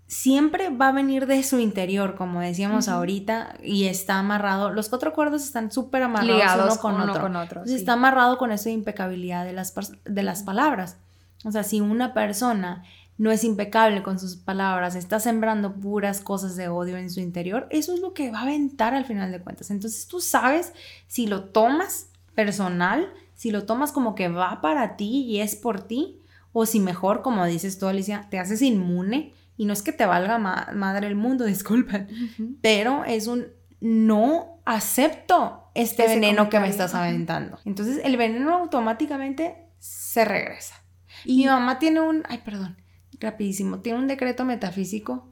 [0.07, 4.69] siempre va a venir de su interior, como decíamos ahorita, y está amarrado.
[4.69, 7.21] Los cuatro cuerdos están súper amarrados uno con otro.
[7.21, 9.73] Con otro Está amarrado con esa impecabilidad de las,
[10.03, 10.97] de las palabras.
[11.45, 12.83] O sea, si una persona
[13.21, 17.67] no es impecable con sus palabras, está sembrando puras cosas de odio en su interior,
[17.69, 19.69] eso es lo que va a aventar al final de cuentas.
[19.69, 20.73] Entonces tú sabes
[21.05, 25.81] si lo tomas personal, si lo tomas como que va para ti y es por
[25.81, 26.19] ti,
[26.51, 30.07] o si mejor, como dices tú, Alicia, te haces inmune y no es que te
[30.07, 33.49] valga madre el mundo, disculpen, pero es un
[33.81, 37.59] no acepto este veneno que me estás aventando.
[37.65, 40.73] Entonces el veneno automáticamente se regresa.
[41.23, 42.80] Y mi mamá tiene un, ay, perdón,
[43.21, 43.79] rapidísimo.
[43.79, 45.27] Tiene un decreto metafísico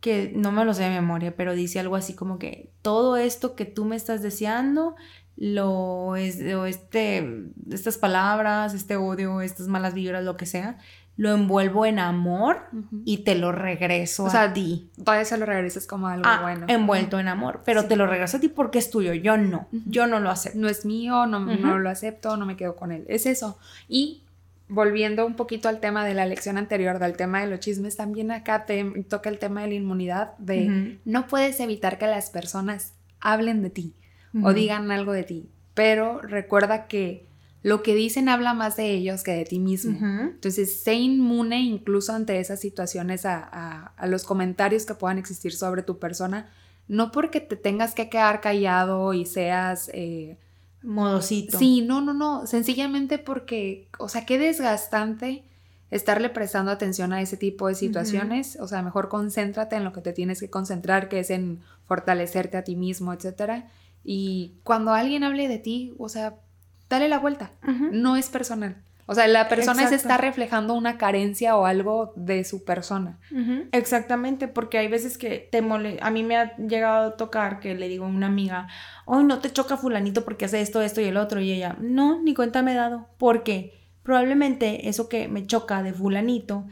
[0.00, 3.56] que no me lo sé de memoria, pero dice algo así como que todo esto
[3.56, 4.94] que tú me estás deseando,
[5.36, 10.78] lo es, o este, estas palabras, este odio, estas malas vibras, lo que sea,
[11.16, 12.62] lo envuelvo en amor
[13.04, 14.90] y te lo regreso o sea, a ti.
[14.96, 16.64] Todavía se lo regresas como algo ah, bueno.
[16.68, 20.06] Envuelto en amor, pero te lo regreso a ti porque es tuyo, yo no, yo
[20.06, 20.58] no lo acepto.
[20.58, 23.04] No es mío, no, no lo acepto, no me quedo con él.
[23.08, 23.58] Es eso.
[23.86, 24.22] Y
[24.70, 28.30] volviendo un poquito al tema de la lección anterior, del tema de los chismes, también
[28.30, 32.94] acá te toca el tema de la inmunidad, de no puedes evitar que las personas
[33.20, 33.94] hablen de ti
[34.42, 37.28] o digan algo de ti, pero recuerda que
[37.62, 39.98] lo que dicen habla más de ellos que de ti mismo.
[40.00, 45.98] Entonces, sé inmune incluso ante esas situaciones a, los comentarios que puedan existir sobre tu
[45.98, 46.48] persona,
[46.88, 49.90] no porque te tengas que quedar callado y seas...
[49.92, 50.38] Eh,
[50.82, 51.58] modosito.
[51.58, 55.44] Sí, no, no, no, sencillamente porque, o sea, qué desgastante
[55.90, 60.00] estarle prestando atención a ese tipo de situaciones, o sea, mejor concéntrate en lo que
[60.00, 63.68] te tienes que concentrar, que es en fortalecerte a ti mismo, etcétera.
[64.04, 66.36] Y cuando alguien hable de ti, o sea,
[66.88, 67.52] dale la vuelta,
[67.92, 68.82] no es personal.
[69.10, 73.18] O sea, la persona se está reflejando una carencia o algo de su persona.
[73.72, 77.74] Exactamente, porque hay veces que te mole a mí me ha llegado a tocar que
[77.74, 78.68] le digo a una amiga,
[79.06, 82.22] hoy no te choca fulanito porque hace esto, esto y el otro, y ella, no,
[82.22, 83.08] ni cuenta me he dado.
[83.18, 83.80] ¿Por qué?
[84.02, 86.66] probablemente eso que me choca de fulanito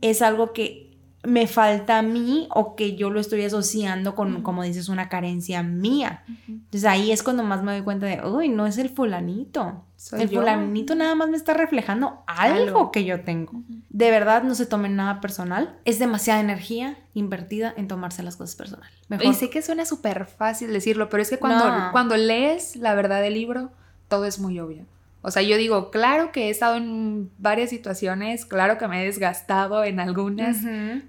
[0.00, 0.89] es algo que
[1.22, 5.62] me falta a mí o que yo lo estoy asociando con, como dices, una carencia
[5.62, 6.24] mía.
[6.48, 9.84] Entonces ahí es cuando más me doy cuenta de, uy, no es el fulanito.
[10.12, 13.52] el fulanito nada más me está reflejando algo, que yo tengo.
[13.90, 15.78] De verdad, no se tomen nada personal.
[15.84, 18.88] Es demasiada energía invertida en tomarse las cosas personal.
[19.08, 19.26] Mejor.
[19.26, 23.20] Y sé que suena súper fácil decirlo, pero es que cuando, cuando lees la verdad
[23.20, 23.72] del libro,
[24.08, 24.86] todo es muy obvio.
[25.22, 29.06] O sea, yo digo, claro que he estado en varias situaciones, claro que me he
[29.06, 30.58] desgastado en algunas,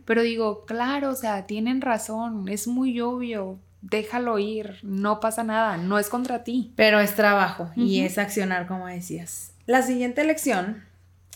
[0.06, 5.78] pero digo, claro, o sea, tienen razón, es muy obvio, déjalo ir, no pasa nada,
[5.78, 6.74] no es contra ti.
[6.76, 9.54] Pero es trabajo y es accionar, como decías.
[9.66, 10.84] La siguiente lección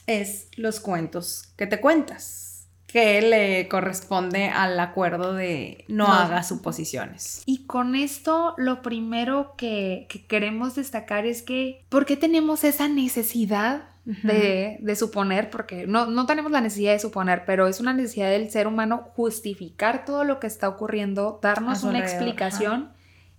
[0.07, 2.44] es los cuentos que te cuentas
[2.87, 7.43] que le corresponde al acuerdo de no, haga suposiciones.
[7.45, 13.83] Y con esto lo primero que, queremos destacar es que, ¿por qué tenemos esa necesidad
[14.05, 15.49] de, suponer?
[15.49, 19.09] Porque no, no tenemos la necesidad de suponer, pero es una necesidad del ser humano
[19.15, 22.94] justificar todo lo que está ocurriendo, darnos una explicación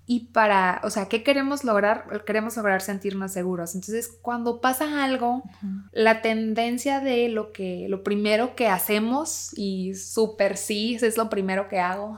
[0.08, 2.22] y para, o sea, ¿qué queremos lograr?
[2.24, 3.74] Queremos lograr sentirnos seguros.
[3.74, 5.42] Entonces, cuando pasa algo,
[5.90, 11.68] la tendencia de lo que, lo primero que hacemos, y súper sí, es lo primero
[11.68, 12.16] que hago,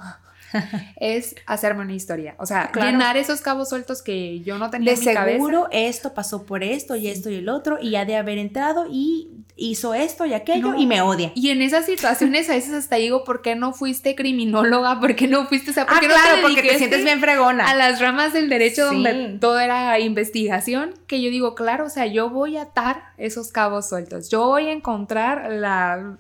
[0.97, 2.35] es hacerme una historia.
[2.39, 6.15] O sea, llenar esos cabos sueltos que yo no tenía de en mi seguro esto
[6.15, 9.93] pasó por esto y esto y el otro y ha de haber entrado y hizo
[9.95, 11.33] esto y aquello y me odia.
[11.35, 15.01] Y en esas situaciones a veces hasta digo, ¿por qué no fuiste criminóloga?
[15.01, 17.69] ¿Por qué no fuiste, o sea, ¿por qué no claro, porque te sientes bien fregona.
[17.69, 22.07] A las ramas del derecho donde todo era investigación, que yo digo, claro, o sea,
[22.07, 24.29] yo voy a atar esos cabos sueltos.
[24.31, 26.17] Yo voy a encontrar la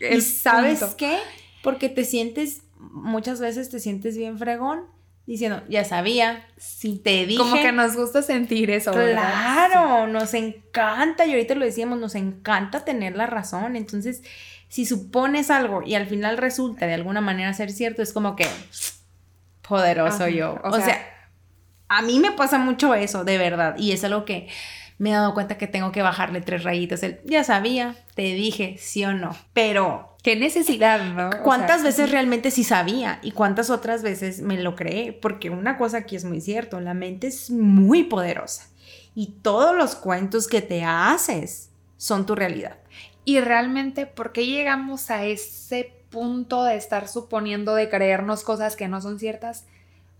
[0.00, 1.18] ¿Y sabes qué?
[1.62, 4.86] Porque te sientes muchas veces te sientes bien fregón
[5.26, 7.38] diciendo, ya sabía, si te dije.
[7.38, 8.92] Como que nos gusta sentir eso.
[8.92, 13.76] Claro, nos encanta, y ahorita lo decíamos, nos encanta tener la razón.
[13.76, 14.22] Entonces,
[14.68, 18.46] si supones algo y al final resulta de alguna manera ser cierto, es como que
[19.66, 20.60] poderoso yo.
[20.64, 20.98] O, sea,
[21.88, 24.48] a mí me pasa mucho eso, de verdad, y es algo que
[24.98, 27.02] me he dado cuenta que tengo que bajarle tres rayitas.
[27.02, 29.34] El, ya sabía, te dije, sí o no.
[29.52, 31.42] Pero qué necesidad, ¿no?
[31.42, 35.12] ¿Cuántas veces realmente sí sabía y cuántas otras veces me lo creé?
[35.12, 38.68] Porque una cosa aquí es muy cierto, la mente es muy poderosa
[39.14, 42.78] y todos los cuentos que te haces son tu realidad.
[43.24, 48.88] Y realmente, ¿por qué llegamos a ese punto de estar suponiendo, de creernos cosas que
[48.88, 49.66] no son ciertas?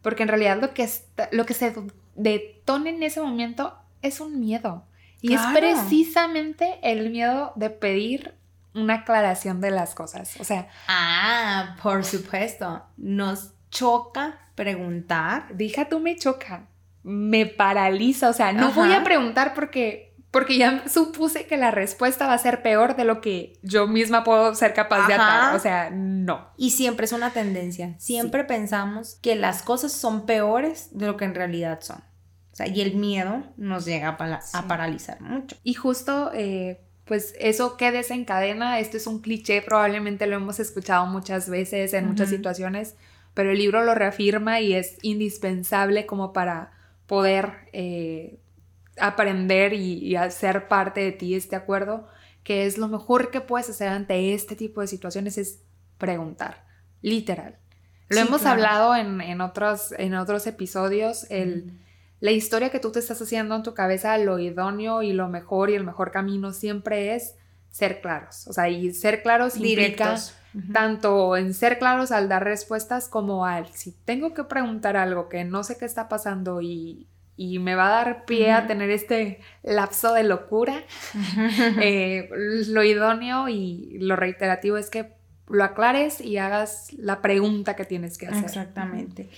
[0.03, 0.89] Porque en realidad lo que,
[1.31, 1.75] lo que se
[2.15, 4.85] detona en ese momento es un miedo.
[5.21, 8.35] Y es precisamente el miedo de pedir
[8.75, 10.37] una aclaración de las cosas.
[10.41, 10.69] O sea.
[10.89, 12.85] Ah, por supuesto.
[12.97, 15.57] Nos choca preguntar.
[15.57, 16.67] Dija tú me choca.
[17.03, 18.29] Me paraliza.
[18.29, 20.11] O sea, no voy a preguntar porque.
[20.31, 24.25] Porque ya supuse que la respuesta va a ser peor de lo que yo misma
[24.25, 25.55] puedo ser capaz de atar.
[25.55, 26.49] O sea, no.
[26.57, 27.95] Y siempre es una tendencia.
[27.99, 31.99] Siempre pensamos que las cosas son peores de lo que en realidad son.
[31.99, 35.57] O sea, y el miedo nos llega a, paralizar mucho.
[35.65, 41.07] Y justo eh, pues eso que desencadena, esto es un cliché, probablemente lo hemos escuchado
[41.07, 42.95] muchas veces en muchas situaciones,
[43.35, 46.73] pero el libro lo reafirma y es indispensable como para
[47.07, 48.39] poder eh,
[48.99, 52.07] aprender y, hacer parte de ti este acuerdo,
[52.45, 55.61] que es lo mejor que puedes hacer ante este tipo de situaciones es
[55.99, 56.65] preguntar,
[57.01, 57.59] literal.
[58.09, 61.82] Lo hemos hablado en, otros, en otros episodios, el
[62.23, 65.71] la historia que tú te estás haciendo en tu cabeza, lo idóneo y lo mejor
[65.71, 67.35] y el mejor camino siempre es
[67.69, 68.47] ser claros.
[68.47, 70.15] O sea, y ser claros implica
[70.73, 75.43] tanto en ser claros al dar respuestas como al si tengo que preguntar algo que
[75.43, 80.13] no sé qué está pasando y, me va a dar pie a tener este lapso
[80.13, 80.85] de locura,
[81.81, 82.29] eh,
[82.69, 85.11] lo idóneo y lo reiterativo es que
[85.53, 88.45] lo aclares y hagas la pregunta que tienes que hacer.
[88.45, 89.29] Exactamente.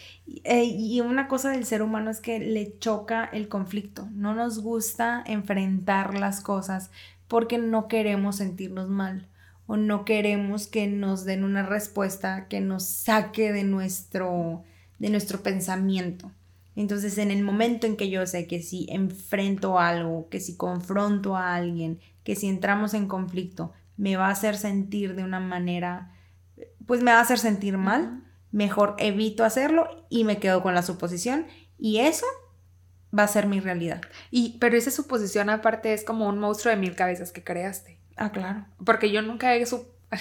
[0.45, 4.09] Eh, y una cosa del ser humano es que le choca el conflicto.
[4.13, 6.91] No nos gusta enfrentar las cosas
[7.27, 9.29] porque no queremos sentirnos mal
[9.67, 14.63] o no queremos que nos den una respuesta que nos saque de nuestro,
[14.99, 16.31] de nuestro pensamiento.
[16.77, 21.37] Entonces, en el momento en que yo sé que si enfrento algo, que si confronto
[21.37, 26.13] a alguien, que si entramos en conflicto, me va a hacer sentir de una manera,
[26.87, 30.83] pues me va a hacer sentir mal, mejor evito hacerlo y me quedo con la
[30.83, 31.47] suposición
[31.79, 32.27] y eso
[33.17, 34.03] va a ser mi realidad.
[34.31, 38.01] Y pero esa suposición aparte es como un monstruo de mil cabezas que creaste.
[38.17, 38.67] Ah, claro.
[38.85, 39.65] Porque yo nunca he,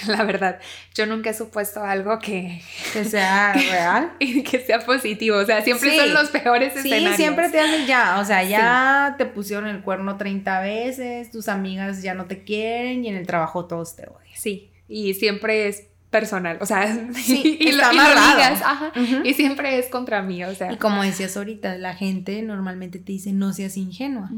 [0.08, 0.60] la verdad,
[0.94, 2.62] yo nunca he supuesto algo que,
[2.94, 5.38] que sea real y que sea positivo.
[5.38, 7.12] O sea, siempre son los peores escenarios.
[7.12, 8.20] Sí, siempre te hacen ya.
[8.20, 13.04] O sea, ya te pusieron el cuerno 30 veces, tus amigas ya no te quieren
[13.06, 14.36] y en el trabajo todos te odian.
[14.36, 18.91] Sí, y siempre es personal, o sea, sí, y, lo, ajá,
[19.24, 20.72] y siempre es contra mí, o sea.
[20.72, 24.30] Y como decías ahorita, la gente normalmente te dice no seas ingenua.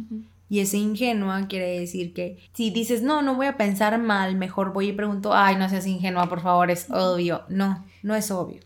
[0.47, 4.73] Y ese ingenua quiere decir que si dices, no, no voy a pensar mal, mejor
[4.73, 7.43] voy y pregunto, ay, no seas ingenua, por favor, es obvio.
[7.49, 8.61] No, no es obvio.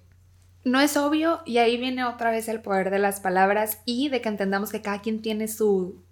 [0.65, 4.21] No es obvio y ahí viene otra vez el poder de las palabras y de
[4.21, 6.03] que entendamos que cada quien tiene su,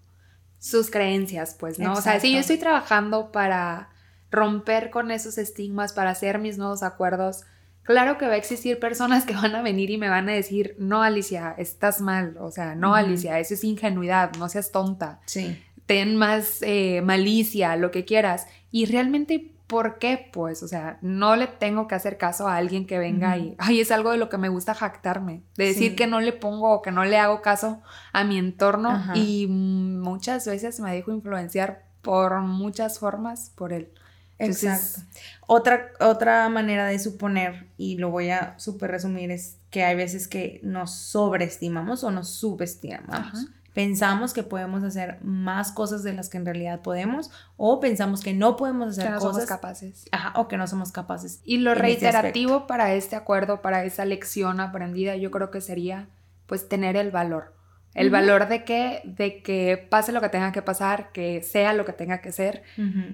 [0.57, 1.93] sus creencias, pues, ¿no?
[1.93, 3.89] O sea, si yo estoy trabajando para
[4.31, 7.43] romper con esos estigmas, para hacer mis nuevos acuerdos,
[7.87, 10.75] claro que va a existir personas que van a venir y me van a decir,
[10.77, 15.21] no, Alicia, estás mal, o sea, no, Alicia, eso es ingenuidad, no seas tonta.
[15.25, 15.57] Sí.
[15.85, 18.45] Ten más eh, malicia, lo que quieras.
[18.71, 20.29] Y realmente, ¿por qué?
[20.33, 23.79] Pues, o sea, no le tengo que hacer caso a alguien que venga y, ay,
[23.79, 26.81] es algo de lo que me gusta jactarme, de decir que no le pongo o
[26.81, 27.81] que no le hago caso
[28.11, 33.93] a mi entorno y muchas veces me dejo influenciar por muchas formas por él.
[34.39, 35.01] Exacto.
[35.47, 40.27] Otra, otra manera de suponer, y lo voy a súper resumir, es que hay veces
[40.27, 43.47] que nos sobreestimamos o nos subestimamos.
[43.73, 48.33] Pensamos que podemos hacer más cosas de las que en realidad podemos, o pensamos que
[48.33, 49.33] no podemos hacer que no cosas.
[49.33, 50.05] Somos capaces.
[50.11, 51.41] Ajá, o que no somos capaces.
[51.43, 56.09] Y lo este reiterativo para este acuerdo, para esa lección aprendida, yo creo que sería
[56.47, 57.56] pues tener el valor
[57.97, 61.83] el valor de que, de que pase lo que tenga que pasar, que sea lo
[61.83, 62.61] que tenga que ser,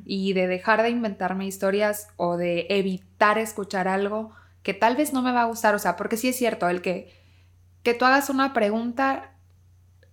[0.05, 4.31] y de dejar de inventarme historias o de evitar escuchar algo
[4.61, 5.73] que tal vez no me va a gustar.
[5.73, 7.13] O sea, porque sí es cierto, el que,
[7.81, 9.31] que tú hagas una pregunta,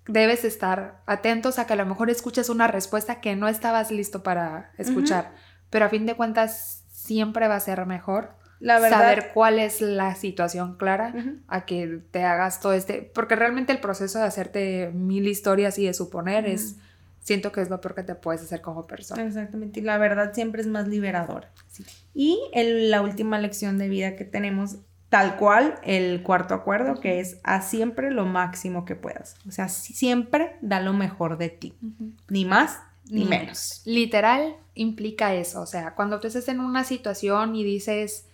[0.07, 4.23] debes estar atentos a que a lo mejor escuches una respuesta que no estabas listo
[4.23, 5.35] para escuchar.
[5.69, 9.81] Pero a fin de cuentas, siempre va a ser mejor la verdad, saber cuál es
[9.81, 11.15] la situación clara
[11.49, 15.87] a que te hagas todo este, porque realmente el proceso de hacerte mil historias y
[15.87, 16.77] de suponer es,
[17.21, 19.23] siento que es lo peor que te puedes hacer como persona.
[19.25, 21.51] Exactamente, y la verdad siempre es más liberadora.
[22.15, 24.77] Y la última lección de vida que tenemos,
[25.09, 29.37] tal cual, el cuarto acuerdo, que es a siempre lo máximo que puedas.
[29.49, 31.75] O sea, siempre da lo mejor de ti,
[32.29, 33.83] ni más ni menos.
[33.87, 38.27] Literal implica eso, o sea, cuando tú estés en una situación y dices,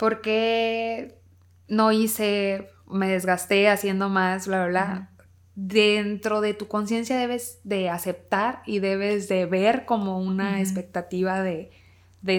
[0.00, 1.20] ¿por qué
[1.68, 5.10] no hice, me desgasté haciendo más, bla, bla, bla?
[5.54, 11.70] Dentro de tu conciencia debes de aceptar y debes de ver como una expectativa de,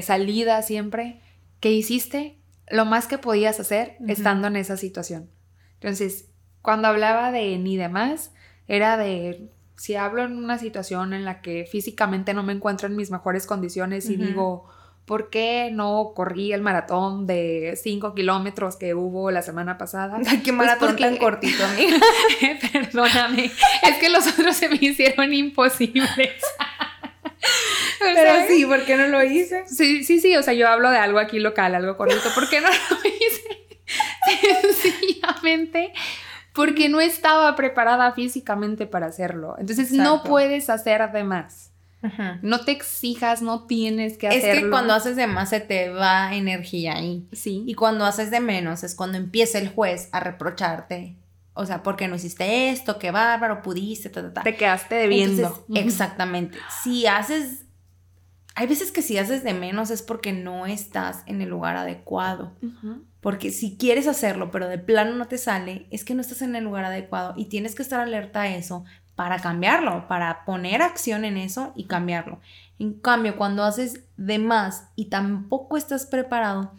[0.02, 1.22] salida siempre.
[1.60, 5.30] Que hiciste lo más que podías hacer estando en esa situación.
[5.76, 6.30] Entonces,
[6.64, 8.34] cuando hablaba de ni demás,
[8.68, 12.96] era de si hablo en una situación en la que físicamente no me encuentro en
[12.96, 14.68] mis mejores condiciones y digo,
[15.06, 20.20] ¿por qué no corrí el maratón de 5 kilómetros que hubo la semana pasada?
[20.44, 21.98] Qué pues maratón tan cortito, amiga.
[22.72, 23.46] Perdóname,
[23.84, 26.10] es que los otros se me hicieron imposibles.
[28.00, 29.64] Pero sí, ¿por qué no lo hice?
[29.68, 32.30] Sí, sí, sí, o sea, yo hablo de algo aquí local, algo cortito.
[32.34, 34.72] ¿Por qué no lo hice?
[34.82, 35.94] Sencillamente
[36.54, 39.56] porque no estaba preparada físicamente para hacerlo.
[39.58, 41.71] Entonces no puedes hacer de más.
[42.42, 44.52] No te exijas, no tienes que hacerlo.
[44.52, 47.28] Es que cuando haces de más se te va energía ahí.
[47.32, 47.64] Sí.
[47.68, 51.18] Y cuando haces de menos es cuando empieza el juez a reprocharte.
[51.54, 52.98] O sea, porque no hiciste esto?
[52.98, 55.66] Qué bárbaro, pudiste, ta, ta, Te quedaste debiendo.
[55.76, 56.58] Exactamente.
[56.84, 57.66] Si haces.
[58.56, 62.54] Hay veces que si haces de menos es porque no estás en el lugar adecuado.
[63.22, 66.56] Porque si quieres hacerlo, pero de plano no te sale, es que no estás en
[66.56, 68.84] el lugar adecuado y tienes que estar alerta a eso
[69.16, 72.40] para cambiarlo, para poner acción en eso y cambiarlo.
[72.80, 76.72] En cambio, cuando haces de más y tampoco estás preparado,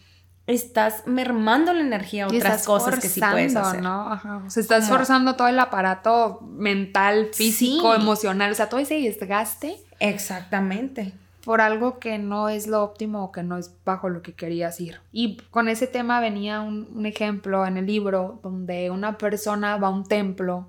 [0.47, 3.83] estás mermando la energía a otras cosas que sí puedes hacer.
[3.83, 4.12] ¿no?
[4.47, 9.76] O sea, estás forzando todo el aparato mental, físico, emocional, o sea, todo ese desgaste.
[10.01, 11.12] Exactamente.
[11.45, 14.80] Por algo que no es lo óptimo o que no es bajo lo que querías
[14.80, 15.01] ir.
[15.11, 19.89] Y con ese tema venía un, un ejemplo en el libro donde una persona va
[19.89, 20.68] a un templo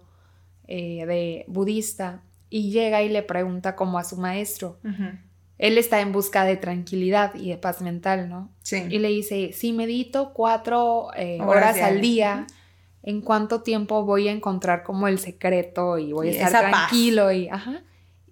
[0.67, 4.77] eh, de budista y llega y le pregunta como a su maestro.
[5.57, 8.51] Él está en busca de tranquilidad y de paz mental, ¿no?
[8.61, 8.83] Sí.
[8.89, 12.45] Y le dice, si medito cuatro eh, horas, al día,
[13.01, 17.31] ¿en cuánto tiempo voy a encontrar como el secreto y voy a estar tranquilo?
[17.31, 17.81] Y, ajá.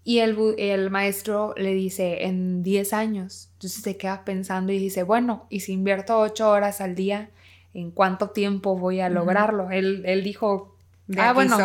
[0.03, 3.49] y el, el, maestro le dice, en 10 años.
[3.53, 7.31] Entonces se queda pensando y dice, bueno, y si invierto ocho horas al día,
[7.73, 9.71] ¿en cuánto tiempo voy a lograrlo?
[9.71, 10.70] él, él dijo,
[11.17, 11.57] ah, bueno,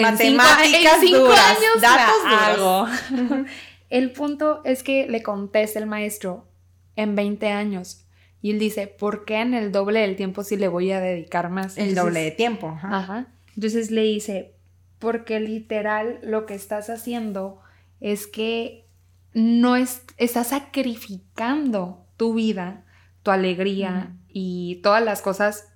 [0.00, 3.46] matemáticas años datos
[3.90, 6.48] el punto es que le contesta el maestro
[6.96, 8.06] en 20 años.
[8.42, 11.48] Y él dice, ¿por qué en el doble del tiempo si le voy a dedicar
[11.48, 11.78] más?
[11.78, 12.78] El doble de tiempo.
[12.82, 13.28] Ajá.
[13.54, 14.54] Entonces le dice,
[14.98, 17.60] porque literal lo que estás haciendo
[18.00, 18.86] es que
[19.32, 22.84] no es, estás sacrificando tu vida,
[23.22, 25.68] tu alegría y todas las cosas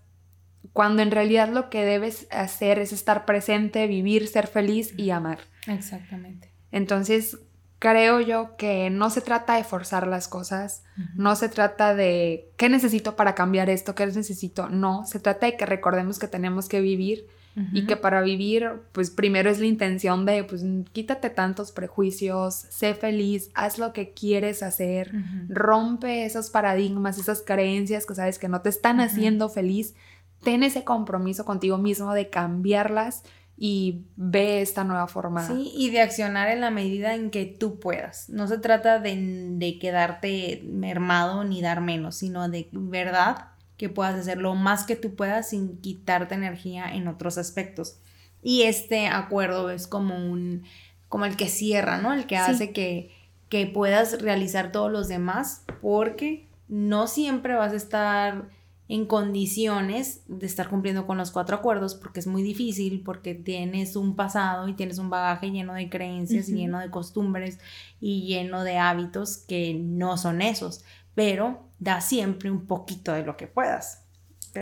[0.78, 5.40] cuando en realidad lo que debes hacer es estar presente, vivir, ser feliz y amar.
[5.66, 6.52] Exactamente.
[6.70, 7.36] Entonces,
[7.80, 10.84] creo yo que no se trata de forzar las cosas,
[11.16, 15.56] no se trata de qué necesito para cambiar esto, qué necesito, no, se trata de
[15.56, 17.26] que recordemos que tenemos que vivir
[17.72, 20.62] y que para vivir, pues primero es la intención de, pues
[20.92, 25.10] quítate tantos prejuicios, sé feliz, haz lo que quieres hacer,
[25.48, 29.96] rompe esos paradigmas, esas creencias que sabes que no te están haciendo feliz,
[30.42, 33.22] ten ese compromiso contigo mismo de cambiarlas
[33.60, 35.46] y ve esta nueva forma.
[35.46, 38.28] Sí, y de accionar en la medida en que tú puedas.
[38.28, 44.38] No se trata de, quedarte mermado ni dar menos, sino de verdad que puedas hacer
[44.38, 47.98] lo más que tú puedas sin quitarte energía en otros aspectos.
[48.42, 50.62] Y este acuerdo es como un,
[51.08, 52.12] como el que cierra, ¿no?
[52.12, 53.10] El que hace que,
[53.48, 58.48] que puedas realizar todos los demás, porque no siempre vas a estar
[58.88, 63.96] en condiciones de estar cumpliendo con los cuatro acuerdos porque es muy difícil, porque tienes
[63.96, 67.58] un pasado y tienes un bagaje lleno de creencias, lleno de costumbres
[68.00, 70.84] y lleno de hábitos que no son esos,
[71.14, 74.04] pero da siempre un poquito de lo que puedas.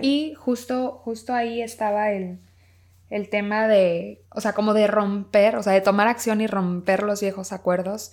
[0.02, 2.40] Y justo, justo ahí estaba el,
[3.08, 7.04] el tema de, o sea, como de romper, o sea, de tomar acción y romper
[7.04, 8.12] los viejos acuerdos.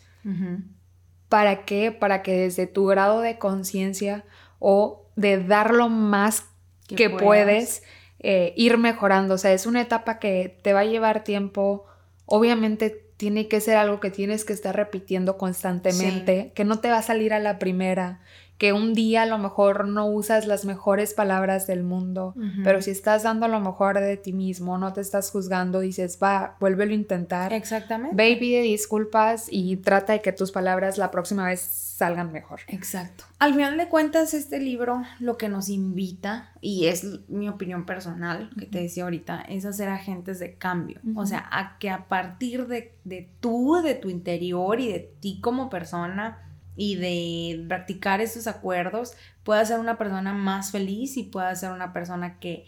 [1.28, 1.92] ¿Para qué?
[1.92, 4.24] Para que desde tu grado de conciencia
[4.60, 6.46] o de dar lo más
[6.88, 7.84] que, puedes,
[8.20, 9.36] eh, ir mejorando.
[9.36, 11.86] O sea, es una etapa que te va a llevar tiempo.
[12.26, 16.98] Obviamente tiene que ser algo que tienes que estar repitiendo constantemente, que no te va
[16.98, 18.22] a salir a la primera,
[18.58, 22.92] que un día a lo mejor no usas las mejores palabras del mundo, pero si
[22.92, 26.96] estás dando lo mejor de ti mismo, no te estás juzgando, dices, va, vuélvelo a
[26.96, 27.52] intentar.
[27.52, 28.16] Exactamente.
[28.16, 32.62] Ve y pide disculpas y trata de que tus palabras la próxima vez salgan mejor.
[32.68, 33.26] Exacto.
[33.40, 38.50] Al final de cuentas, este libro lo que nos invita, y es mi opinión personal,
[38.58, 41.02] que te decía ahorita, es a ser agentes de cambio.
[41.16, 45.40] O sea, a que a partir de, de tú, de tu interior y de ti
[45.42, 46.40] como persona,
[46.76, 49.14] y de practicar esos acuerdos,
[49.44, 52.66] pueda ser una persona más feliz y pueda ser una persona que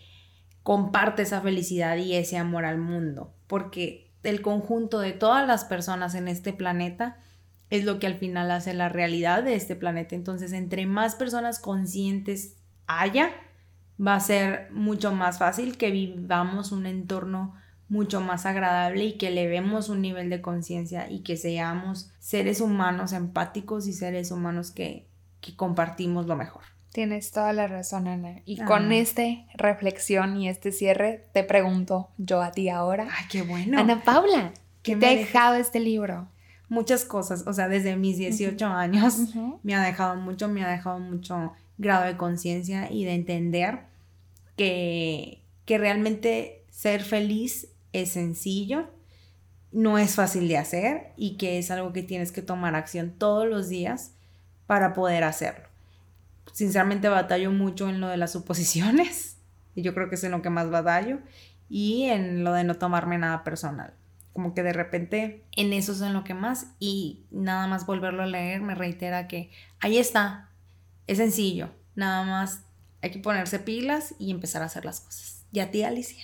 [0.64, 6.16] comparte esa felicidad y ese amor al mundo, porque el conjunto de todas las personas
[6.16, 7.18] en este planeta
[7.70, 10.16] es lo que al final hace la realidad de este planeta.
[10.16, 13.32] Entonces, entre más personas conscientes haya,
[14.00, 17.56] va a ser mucho más fácil que vivamos un entorno
[17.90, 22.62] mucho más agradable y que le vemos un nivel de conciencia y que seamos seres
[22.62, 25.08] humanos empáticos y seres humanos que,
[25.58, 26.64] compartimos lo mejor.
[26.92, 28.42] Tienes toda la razón, Ana.
[28.46, 29.22] Y con esta
[29.54, 33.08] reflexión y este cierre, te pregunto yo a ti ahora.
[33.12, 33.78] Ay, qué bueno.
[33.78, 36.28] Ana Paula, ¿qué te ha dejado este libro?
[36.68, 40.98] Muchas cosas, o sea, desde mis 18 años me ha dejado mucho, me ha dejado
[40.98, 43.82] mucho grado de conciencia y de entender
[44.58, 47.68] que, que realmente ser feliz
[48.02, 48.90] es sencillo,
[49.72, 53.48] no es fácil de hacer y que es algo que tienes que tomar acción todos
[53.48, 54.14] los días
[54.68, 55.68] para poder hacerlo.
[56.54, 59.38] Sinceramente batallo mucho en lo de las suposiciones
[59.76, 61.20] y yo creo que es en lo que más batallo
[61.70, 63.94] y en lo de no tomarme nada personal.
[64.34, 68.24] Como que de repente en eso es en lo que más y nada más volverlo
[68.24, 70.50] a leer me reitera que ahí está,
[71.08, 72.64] es sencillo, nada más
[73.02, 75.46] hay que ponerse pilas y empezar a hacer las cosas.
[75.52, 76.24] ¿Y a ti, Alicia?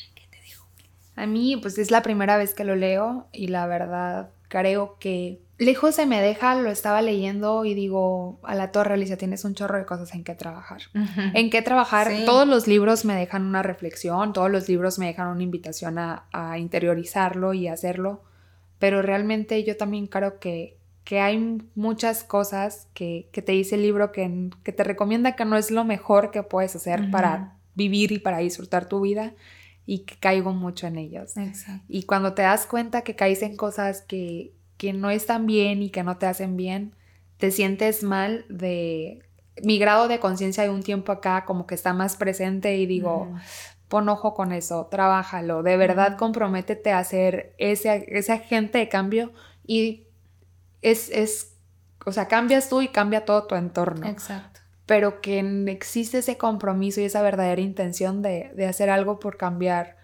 [1.16, 5.42] A mí, pues es la primera vez que lo leo y la verdad creo que
[5.58, 9.54] lejos se me deja, lo estaba leyendo y digo, a la torre, Alicia, tienes un
[9.54, 10.82] chorro de cosas en que trabajar.
[11.34, 15.28] En qué trabajar, todos los libros me dejan una reflexión, todos los libros me dejan
[15.28, 16.26] una invitación a,
[16.58, 18.24] interiorizarlo y hacerlo,
[18.80, 23.84] pero realmente yo también creo que, que hay muchas cosas que, que, te dice el
[23.84, 28.12] libro que, que, te recomienda que no es lo mejor que puedes hacer para vivir
[28.12, 29.34] y para disfrutar tu vida
[29.86, 31.38] y que caigo mucho en ellos.
[31.38, 31.86] Exacto.
[31.88, 35.90] Y cuando te das cuenta que caes en cosas que, que no están bien y
[35.90, 36.96] que no te hacen bien,
[37.38, 39.24] te sientes mal de...
[39.64, 43.34] Mi grado de conciencia de un tiempo acá como que está más presente y digo,
[43.90, 49.34] pon ojo con eso, trabájalo, de verdad comprométete a ser ese, ese agente de cambio
[49.68, 50.08] y
[50.82, 51.58] es, es,
[52.06, 54.08] o sea, cambias tú y cambia todo tu entorno.
[54.08, 54.51] Exacto
[54.92, 59.96] pero que existe ese compromiso y esa verdadera intención de, hacer algo por cambiar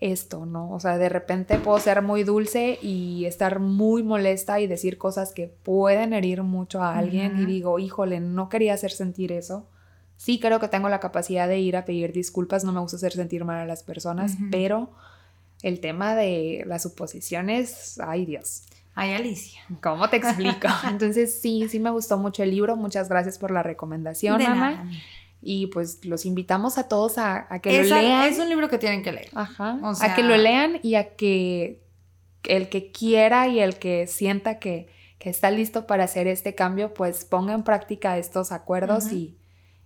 [0.00, 0.70] esto, ¿no?
[0.70, 5.34] O sea, de repente puedo ser muy dulce y estar muy molesta y decir cosas
[5.34, 9.68] que pueden herir mucho a alguien y digo, híjole, no quería hacer sentir eso.
[10.16, 13.12] Sí creo que tengo la capacidad de ir a pedir disculpas, no me gusta hacer
[13.12, 14.92] sentir mal a las personas, pero
[15.62, 18.62] el tema de las suposiciones, ay Dios.
[18.94, 19.62] Ay, Alicia.
[19.82, 20.68] ¿Cómo te explico?
[20.88, 22.76] Entonces, sí, sí me gustó mucho el libro.
[22.76, 24.46] Muchas gracias por la recomendación, de
[25.40, 28.24] Y pues los invitamos a todos a, que lo lean.
[28.24, 29.30] Es un libro que tienen que leer.
[29.34, 29.78] Ajá.
[30.00, 31.82] A que lo lean y a que
[32.44, 34.90] el que quiera y el que sienta que,
[35.20, 39.38] está listo para hacer este cambio, pues ponga en práctica estos acuerdos y,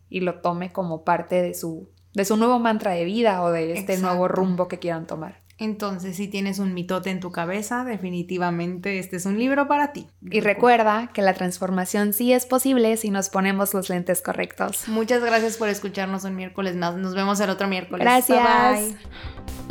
[0.09, 3.75] y, lo tome como parte de su, de su nuevo mantra de vida o de
[3.75, 5.43] este nuevo rumbo que quieran tomar.
[5.59, 10.07] Entonces, si tienes un mitote en tu cabeza, definitivamente este es un libro para ti.
[10.31, 14.87] Y recuerda que la transformación sí es posible si nos ponemos los lentes correctos.
[14.89, 16.97] Muchas gracias por escucharnos un miércoles más.
[16.97, 18.05] Nos vemos el otro miércoles.
[18.05, 18.39] Gracias.
[18.39, 19.66] bye.